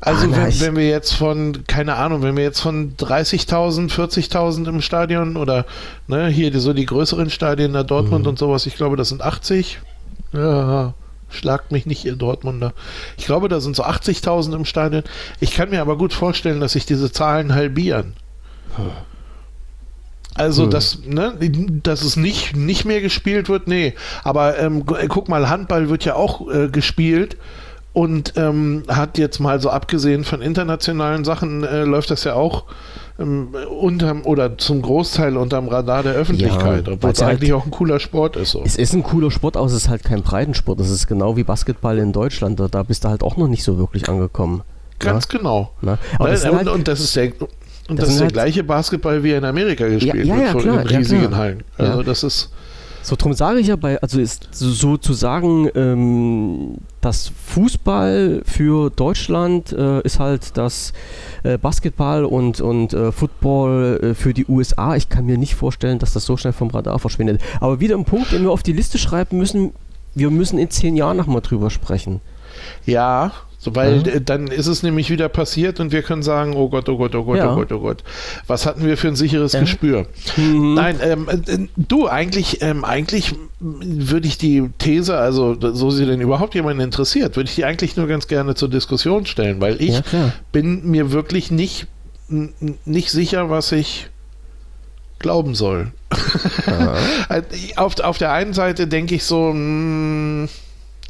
[0.00, 4.68] Also ah, wenn, wenn, wir jetzt von, keine Ahnung, wenn wir jetzt von 30.000, 40.000
[4.68, 5.66] im Stadion oder
[6.06, 8.30] ne, hier die, so die größeren Stadien, da Dortmund mhm.
[8.30, 9.80] und sowas, ich glaube, das sind 80.
[10.32, 10.94] Ja,
[11.30, 12.74] schlagt mich nicht, ihr Dortmunder.
[13.16, 15.02] Ich glaube, da sind so 80.000 im Stadion.
[15.40, 18.14] Ich kann mir aber gut vorstellen, dass sich diese Zahlen halbieren.
[20.38, 20.70] Also, hm.
[20.70, 21.34] dass, ne,
[21.82, 23.94] dass es nicht, nicht mehr gespielt wird, nee.
[24.24, 27.36] Aber ähm, guck mal, Handball wird ja auch äh, gespielt
[27.92, 32.64] und ähm, hat jetzt mal so abgesehen von internationalen Sachen, äh, läuft das ja auch
[33.18, 33.48] ähm,
[33.80, 37.72] unterm oder zum Großteil unterm Radar der Öffentlichkeit, ja, obwohl es halt eigentlich auch ein
[37.72, 38.52] cooler Sport ist.
[38.52, 38.62] So.
[38.64, 40.78] Es ist ein cooler Sport, aber es ist halt kein Breitensport.
[40.78, 42.60] Das ist genau wie Basketball in Deutschland.
[42.60, 44.62] Da, da bist du halt auch noch nicht so wirklich angekommen.
[45.00, 45.38] Ganz ja?
[45.38, 45.72] genau.
[46.18, 47.32] Aber das und, halt, und, das ist der
[47.88, 50.54] und das, das ist der halt gleiche Basketball, wie er in Amerika gespielt ja, ja,
[50.54, 51.64] wird, klar, in riesigen Hallen.
[51.76, 52.50] Also das ist
[53.08, 58.90] so, darum sage ich ja bei, also ist so, zu sagen, ähm, das Fußball für
[58.90, 60.92] Deutschland äh, ist halt das
[61.42, 64.94] äh, Basketball und, und äh, Football äh, für die USA.
[64.94, 67.40] Ich kann mir nicht vorstellen, dass das so schnell vom Radar verschwindet.
[67.60, 69.72] Aber wieder ein Punkt, den wir auf die Liste schreiben müssen,
[70.14, 72.20] wir müssen in zehn Jahren nochmal drüber sprechen.
[72.84, 74.20] Ja, so, weil ja.
[74.20, 77.24] dann ist es nämlich wieder passiert und wir können sagen, oh Gott, oh Gott, oh
[77.24, 77.52] Gott, ja.
[77.52, 78.04] oh Gott, oh Gott.
[78.46, 79.60] Was hatten wir für ein sicheres ja.
[79.60, 80.06] Gespür?
[80.36, 80.74] Mhm.
[80.74, 86.20] Nein, ähm, äh, du, eigentlich, ähm, eigentlich würde ich die These, also so sie denn
[86.20, 90.02] überhaupt jemanden interessiert, würde ich die eigentlich nur ganz gerne zur Diskussion stellen, weil ich
[90.52, 91.88] bin mir wirklich nicht,
[92.28, 94.08] nicht sicher, was ich
[95.18, 95.92] glauben soll.
[97.28, 97.42] Äh,
[97.76, 100.48] auf, auf der einen Seite denke ich so, mh, hm,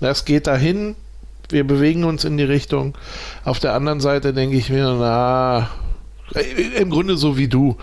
[0.01, 0.97] das geht dahin,
[1.51, 2.97] wir bewegen uns in die Richtung.
[3.45, 5.71] Auf der anderen Seite denke ich mir, na,
[6.35, 7.77] äh, im Grunde so wie du.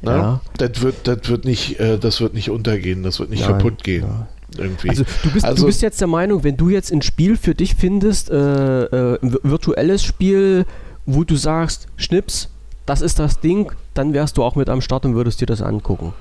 [0.00, 0.10] Ne?
[0.10, 0.40] Ja.
[0.58, 3.84] Das, wird, das, wird nicht, äh, das wird nicht untergehen, das wird nicht Nein, kaputt
[3.84, 4.04] gehen.
[4.04, 4.26] Ja.
[4.58, 4.90] Irgendwie.
[4.90, 7.54] Also, du bist, also du bist jetzt der Meinung, wenn du jetzt ein Spiel für
[7.54, 10.66] dich findest, äh, äh, ein virtuelles Spiel,
[11.06, 12.50] wo du sagst, Schnips,
[12.84, 15.62] das ist das Ding, dann wärst du auch mit am Start und würdest dir das
[15.62, 16.12] angucken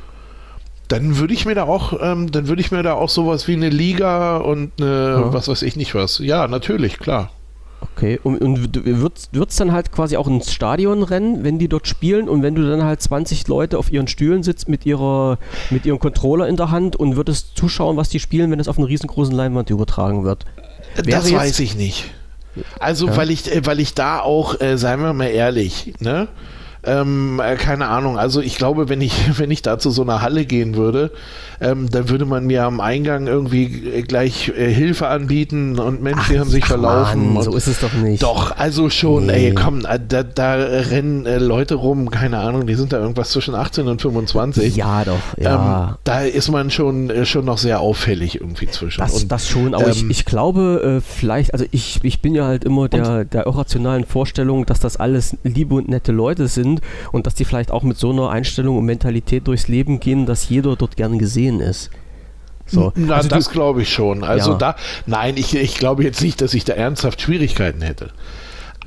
[0.91, 3.53] dann würde ich mir da auch, ähm, dann würde ich mir da auch sowas wie
[3.53, 5.33] eine Liga und eine, ja.
[5.33, 6.19] was weiß ich nicht was.
[6.19, 7.31] Ja, natürlich, klar.
[7.95, 11.87] Okay, und, und wird es dann halt quasi auch ins Stadion rennen, wenn die dort
[11.87, 15.39] spielen und wenn du dann halt 20 Leute auf ihren Stühlen sitzt mit ihrer
[15.71, 18.77] mit ihrem Controller in der Hand und würdest zuschauen, was die spielen, wenn es auf
[18.77, 20.45] einer riesengroßen Leinwand übertragen wird?
[20.95, 22.05] Wäre das weiß ich nicht.
[22.79, 23.17] Also, ja.
[23.17, 26.27] weil ich, äh, weil ich da auch, äh, seien wir mal ehrlich, ne?
[26.83, 28.17] Ähm, äh, keine Ahnung.
[28.17, 31.11] Also ich glaube, wenn ich, wenn ich da zu so einer Halle gehen würde,
[31.59, 33.67] ähm, dann würde man mir am Eingang irgendwie
[34.01, 37.33] gleich äh, Hilfe anbieten und Menschen, die haben sich verlaufen.
[37.33, 38.23] Mann, so ist es doch nicht.
[38.23, 39.49] Doch, also schon, nee.
[39.49, 43.29] ey, komm, äh, da, da rennen äh, Leute rum, keine Ahnung, die sind da irgendwas
[43.29, 44.75] zwischen 18 und 25.
[44.75, 45.89] Ja, doch, ja.
[45.89, 49.01] Ähm, da ist man schon, äh, schon noch sehr auffällig irgendwie zwischen.
[49.01, 52.33] Das, und, das schon, aber ich, ähm, ich glaube, äh, vielleicht, also ich, ich bin
[52.33, 56.70] ja halt immer der, der irrationalen Vorstellung, dass das alles liebe und nette Leute sind
[57.11, 60.47] und dass die vielleicht auch mit so einer Einstellung und Mentalität durchs Leben gehen, dass
[60.47, 61.89] jeder dort gern gesehen sehen ist.
[62.67, 62.93] So.
[62.95, 64.23] Na, also das glaube ich schon.
[64.23, 64.57] Also ja.
[64.57, 68.11] da, nein, ich, ich glaube jetzt nicht, dass ich da ernsthaft Schwierigkeiten hätte.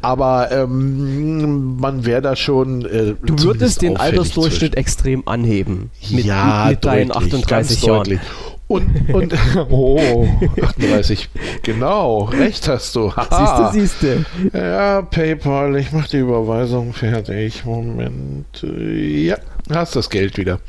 [0.01, 2.85] Aber ähm, man wäre da schon.
[2.85, 4.77] Äh, du würdest den Altersdurchschnitt zwischen.
[4.77, 5.91] extrem anheben.
[6.11, 7.99] Mit, ja, mit deinen 38 Jahren.
[7.99, 8.21] Deutlich.
[8.67, 9.35] Und, und
[9.71, 10.27] oh,
[10.63, 11.29] 38,
[11.63, 13.11] genau, recht hast du.
[13.11, 14.27] Siehste, siehste.
[14.53, 17.65] Ja, PayPal, ich mache die Überweisung fertig.
[17.67, 18.47] Moment.
[18.63, 19.37] Ja,
[19.71, 20.61] hast das Geld wieder.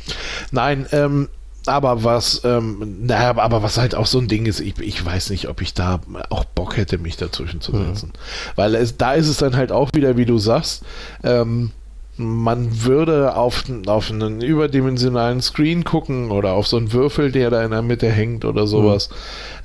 [0.51, 1.29] Nein, ähm,
[1.67, 5.29] aber was, ähm, naja, aber was halt auch so ein Ding ist, ich, ich weiß
[5.29, 8.09] nicht, ob ich da auch Bock hätte, mich dazwischen zu setzen.
[8.09, 8.55] Mhm.
[8.55, 10.83] Weil es, da ist es dann halt auch wieder, wie du sagst,
[11.23, 11.71] ähm,
[12.17, 17.63] man würde auf, auf einen überdimensionalen Screen gucken oder auf so einen Würfel, der da
[17.63, 19.09] in der Mitte hängt oder sowas.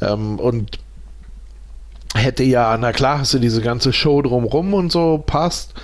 [0.00, 0.06] Mhm.
[0.06, 0.78] Ähm, und
[2.14, 5.74] hätte ja, na klar, hast du diese ganze Show drumrum und so, passt.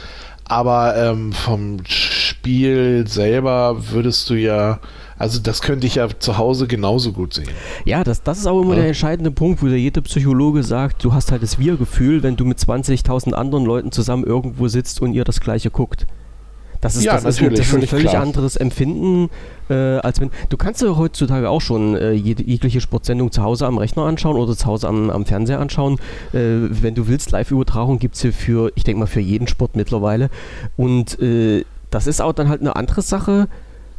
[0.48, 4.78] Aber ähm, vom Spiel selber würdest du ja,
[5.18, 7.48] also das könnte ich ja zu Hause genauso gut sehen.
[7.84, 8.80] Ja, das, das ist auch immer Ja.
[8.80, 12.44] der entscheidende Punkt, wo dir jeder Psychologe sagt, du hast halt das Wir-Gefühl, wenn du
[12.44, 16.06] mit 20.000 anderen Leuten zusammen irgendwo sitzt und ihr das Gleiche guckt.
[16.80, 18.22] Das ist, Ja, das ist, ein, natürlich, das ist ein völlig völlig klar.
[18.22, 19.30] anderes Empfinden,
[19.68, 20.30] äh, als wenn.
[20.48, 24.36] Du kannst ja heutzutage auch schon äh, jede, jegliche Sportsendung zu Hause am Rechner anschauen
[24.36, 25.98] oder zu Hause am, am Fernseher anschauen.
[26.32, 26.38] Äh,
[26.82, 30.30] wenn du willst, Live-Übertragung gibt es hier für, ich denke mal, für jeden Sport mittlerweile.
[30.76, 33.48] Und äh, das ist auch dann halt eine andere Sache,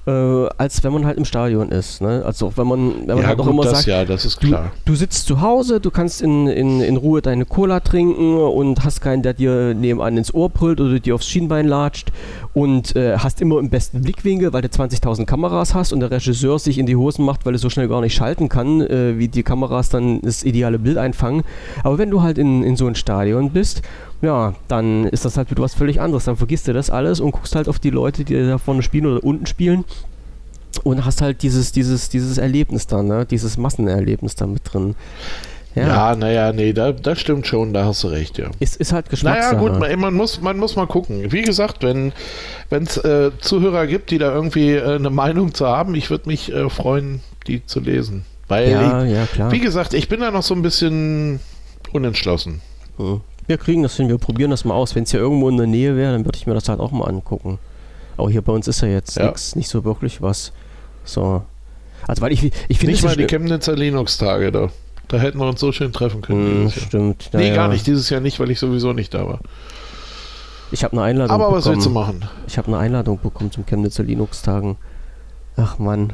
[0.08, 2.02] äh, als wenn man halt im Stadion ist.
[2.02, 2.24] Ne?
[2.26, 4.48] Also wenn man, wenn man ja, halt auch immer das sagt, ja, das ist Du,
[4.48, 4.72] klar.
[4.86, 9.02] du sitzt zu Hause, du kannst in, in, in Ruhe deine Cola trinken und hast
[9.02, 12.12] keinen, der dir nebenan ins Ohr brüllt oder dir aufs Schienbein latscht
[12.54, 16.58] und äh, hast immer im besten Blickwinkel, weil du 20.000 Kameras hast und der Regisseur
[16.58, 19.28] sich in die Hosen macht, weil er so schnell gar nicht schalten kann, äh, wie
[19.28, 21.44] die Kameras dann das ideale Bild einfangen.
[21.84, 23.82] Aber wenn du halt in, in so ein Stadion bist,
[24.22, 26.26] ja, dann ist das halt wieder was völlig anderes.
[26.26, 29.06] Dann vergisst du das alles und guckst halt auf die Leute, die da vorne spielen
[29.06, 29.86] oder unten spielen
[30.84, 33.26] und hast halt dieses, dieses, dieses Erlebnis da, ne?
[33.26, 34.96] dieses Massenerlebnis da mit drin.
[35.76, 38.50] Ja, naja, nee, da, das stimmt schon, da hast du recht, ja.
[38.60, 39.58] Ist, ist halt Naja, Geschmackssache.
[39.58, 41.32] gut, man, man, muss, man muss mal gucken.
[41.32, 42.14] Wie gesagt, wenn
[42.72, 46.52] es äh, Zuhörer gibt, die da irgendwie äh, eine Meinung zu haben, ich würde mich
[46.52, 48.26] äh, freuen, die zu lesen.
[48.48, 49.52] Weil, ja, ich, ja, klar.
[49.52, 51.40] wie gesagt, ich bin da noch so ein bisschen
[51.92, 52.62] unentschlossen.
[52.98, 53.22] Hm.
[53.48, 54.94] Wir kriegen das hin, wir probieren das mal aus.
[54.96, 56.92] Wenn es hier irgendwo in der Nähe wäre, dann würde ich mir das halt auch
[56.92, 57.60] mal angucken.
[58.18, 59.28] Aber hier bei uns ist ja jetzt Ja.
[59.28, 60.52] nix, nicht so wirklich was.
[61.06, 61.44] So.
[62.08, 64.70] Also, weil ich, ich finde Nicht mal die Chemnitzer Linux-Tage da.
[65.08, 66.46] Da hätten wir uns so schön treffen können.
[66.46, 66.86] Hm, dieses Jahr.
[66.88, 67.30] stimmt.
[67.34, 67.56] Nee, naja.
[67.56, 67.88] gar nicht.
[67.88, 69.40] Dieses Jahr nicht, weil ich sowieso nicht da war.
[70.72, 71.76] Ich habe eine Einladung Aber was bekommen.
[71.76, 72.26] willst du machen?
[72.48, 74.76] Ich habe eine Einladung bekommen zum Chemnitzer Linux-Tagen.
[75.56, 76.14] Ach Mann.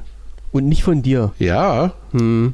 [0.51, 1.31] Und nicht von dir.
[1.39, 1.93] Ja.
[2.11, 2.53] Hm.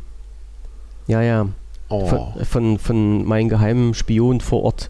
[1.07, 1.47] Ja, ja.
[1.89, 2.05] Oh.
[2.05, 4.89] Von, von, von meinem geheimen Spion vor Ort.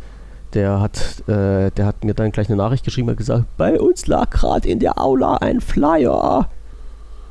[0.54, 0.98] Der hat,
[1.28, 4.68] äh, der hat mir dann gleich eine Nachricht geschrieben und gesagt, bei uns lag gerade
[4.68, 6.50] in der Aula ein Flyer.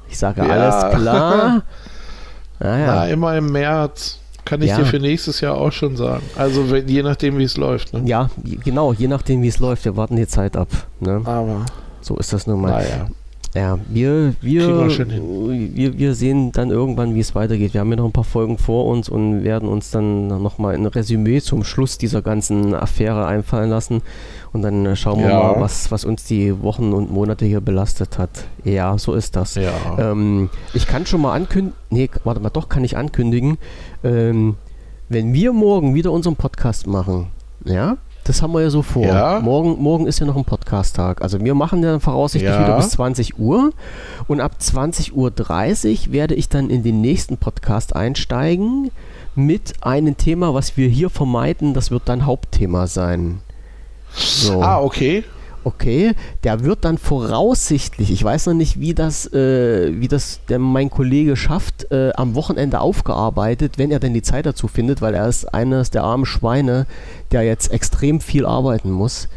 [0.08, 0.48] Ich sage, Ja.
[0.48, 1.62] alles klar.
[2.60, 3.04] Na, Naja.
[3.06, 4.20] immer im März.
[4.44, 4.78] Kann ich Ja.
[4.78, 6.22] dir für nächstes Jahr auch schon sagen.
[6.36, 7.92] Also wenn, je nachdem, wie es läuft.
[7.92, 8.02] Ne?
[8.06, 8.30] Ja,
[8.64, 10.68] genau, je nachdem wie es läuft, wir warten die Zeit ab.
[11.00, 11.20] Ne?
[11.24, 11.66] Aber,
[12.00, 12.70] So ist das nun mal.
[12.70, 13.08] naja.
[13.59, 17.74] Ja, wir, wir, wir wir, sehen dann irgendwann, wie es weitergeht.
[17.74, 20.86] Wir haben ja noch ein paar Folgen vor uns und werden uns dann nochmal ein
[20.86, 24.02] Resümee zum Schluss dieser ganzen Affäre einfallen lassen.
[24.52, 25.38] Und dann schauen wir Ja.
[25.42, 28.44] mal, was, was uns die Wochen und Monate hier belastet hat.
[28.62, 29.56] Ja, so ist das.
[29.56, 29.72] Ja.
[29.98, 33.59] Ähm, ich kann schon mal ankündigen, nee, warte mal, doch kann ich ankündigen,
[34.04, 34.54] ähm,
[35.09, 37.26] wenn wir morgen wieder unseren Podcast machen,
[37.64, 37.96] ja,
[38.29, 39.07] das haben wir ja so vor.
[39.07, 39.41] Ja.
[39.41, 41.22] Morgen, morgen ist ja noch ein Podcast-Tag.
[41.22, 42.61] Also wir machen ja voraussichtlich Ja.
[42.62, 43.70] wieder bis 20 Uhr
[44.26, 45.12] und ab 20.30
[46.09, 48.91] Uhr werde ich dann in den nächsten Podcast einsteigen
[49.35, 51.72] mit einem Thema, was wir hier vermeiden.
[51.72, 53.41] Das wird dann Hauptthema sein.
[54.14, 54.62] So.
[54.62, 55.24] Ah, okay.
[55.68, 56.14] Okay,
[56.44, 60.88] der wird dann voraussichtlich, ich weiß noch nicht, wie das, äh, wie das der, mein
[60.88, 65.28] Kollege schafft, äh, am Wochenende aufgearbeitet, wenn er denn die Zeit dazu findet, weil er
[65.28, 66.86] ist eines der armen Schweine,
[67.32, 69.28] der jetzt extrem viel arbeiten muss.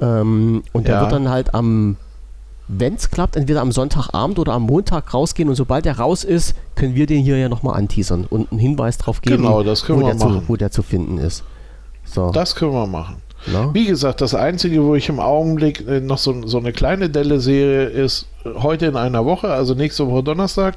[0.00, 1.00] Ähm, und der Ja.
[1.02, 1.96] wird dann halt am,
[2.66, 6.56] wenn es klappt, entweder am Sonntagabend oder am Montag rausgehen und sobald er raus ist,
[6.74, 9.76] können wir den hier ja nochmal anteasern und einen Hinweis drauf geben, Genau, wo, der
[9.76, 11.44] zu, wo der zu finden ist.
[12.04, 13.16] So, Das können wir machen.
[13.46, 13.70] Ne?
[13.72, 17.40] Wie gesagt, das Einzige, wo ich im Augenblick äh, noch so, so eine kleine Delle
[17.40, 20.76] sehe, ist heute in einer Woche, also nächste Woche Donnerstag,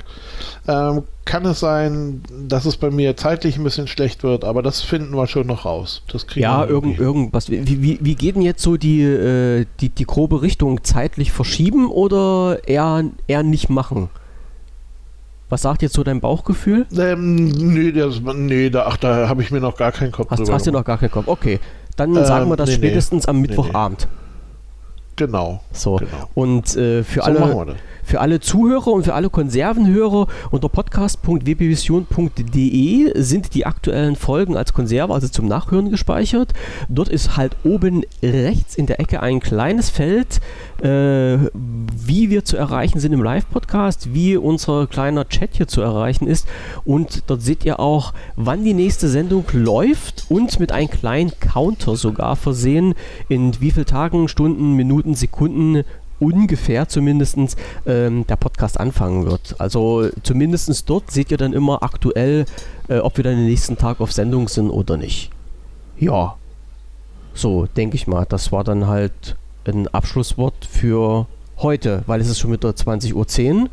[0.68, 4.82] ähm, kann es sein, dass es bei mir zeitlich ein bisschen schlecht wird, aber das
[4.82, 6.02] finden wir schon noch raus.
[6.12, 7.50] Das kriegen Ja, wir irgend, irgendwas.
[7.50, 10.84] Wie, wie, wie geht denn jetzt so die, äh, die, die grobe Richtung?
[10.84, 14.10] Zeitlich verschieben oder eher, eher nicht machen?
[15.50, 16.86] Was sagt jetzt so dein Bauchgefühl?
[16.98, 20.40] Ähm, nee, das, nee, da, ach, da habe ich mir noch gar keinen Kopf Hast,
[20.40, 20.84] drüber hast du gemacht.
[20.84, 21.28] noch gar keinen Kopf?
[21.28, 21.60] Okay,
[22.02, 22.88] dann Ähm, sagen wir das nee, nee.
[22.88, 23.48] spätestens am Nee, nee.
[23.56, 24.08] Mittwochabend.
[25.16, 25.98] Genau, So.
[25.98, 26.30] genau.
[26.34, 27.76] Und äh, für So alle.
[28.12, 35.14] Für alle Zuhörer und für alle Konservenhörer unter podcast.wbvision.de sind die aktuellen Folgen als Konserve,
[35.14, 36.52] also zum Nachhören gespeichert.
[36.90, 40.42] Dort ist halt oben rechts in der Ecke ein kleines Feld,
[40.82, 46.28] äh, wie wir zu erreichen sind im Live-Podcast, wie unser kleiner Chat hier zu erreichen
[46.28, 46.50] ist.
[46.84, 51.96] Und dort seht ihr auch, wann die nächste Sendung läuft und mit einem kleinen Counter
[51.96, 52.94] sogar versehen,
[53.30, 55.86] in wie viel Tagen, Stunden, Minuten, Sekunden
[56.22, 59.56] ungefähr zumindest ähm, der Podcast anfangen wird.
[59.58, 62.46] Also zumindest dort seht ihr dann immer aktuell,
[62.88, 65.32] äh, ob wir dann den nächsten Tag auf Sendung sind oder nicht.
[65.98, 66.36] Ja,
[67.34, 68.26] so denke ich mal.
[68.30, 73.70] Das war dann halt ein Abschlusswort für heute, weil es ist schon wieder 20.10 Uhr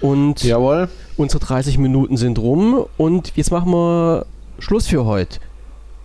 [0.00, 0.88] und Jawohl.
[1.16, 4.26] unsere 30 Minuten sind rum und jetzt machen wir
[4.58, 5.40] Schluss für heute.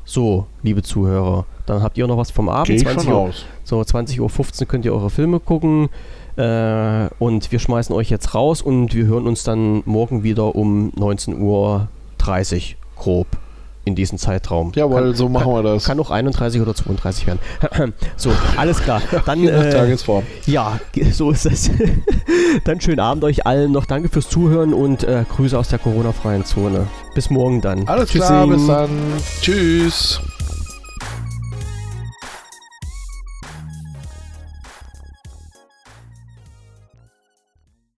[0.04, 2.70] So, liebe Zuhörer, Dann habt ihr noch was vom Abend.
[2.70, 3.45] Ich 20 von Uhr, aus.
[3.63, 5.89] so 20.15 Uhr könnt ihr eure Filme gucken.
[6.38, 10.91] Äh, und wir schmeißen euch jetzt raus und wir hören uns dann morgen wieder um
[10.91, 11.88] 19.30 Uhr
[12.97, 13.28] grob
[13.86, 14.72] in diesem Zeitraum.
[14.76, 15.86] Jawohl, so machen wir das.
[15.86, 17.39] Kann auch 31 oder 32 werden.
[18.18, 19.01] so, alles klar.
[19.26, 20.24] Dann, Je nach äh, Tagesform.
[20.47, 20.80] ja,
[21.11, 21.70] so ist es.
[22.63, 23.86] dann schönen Abend euch allen noch.
[23.86, 26.88] Danke fürs Zuhören und äh, Grüße aus der Corona-freien Zone.
[27.13, 27.88] Bis morgen dann.
[27.88, 28.28] Alles Tschüssing.
[28.28, 28.89] klar, bis dann.
[29.41, 30.22] Tschüss.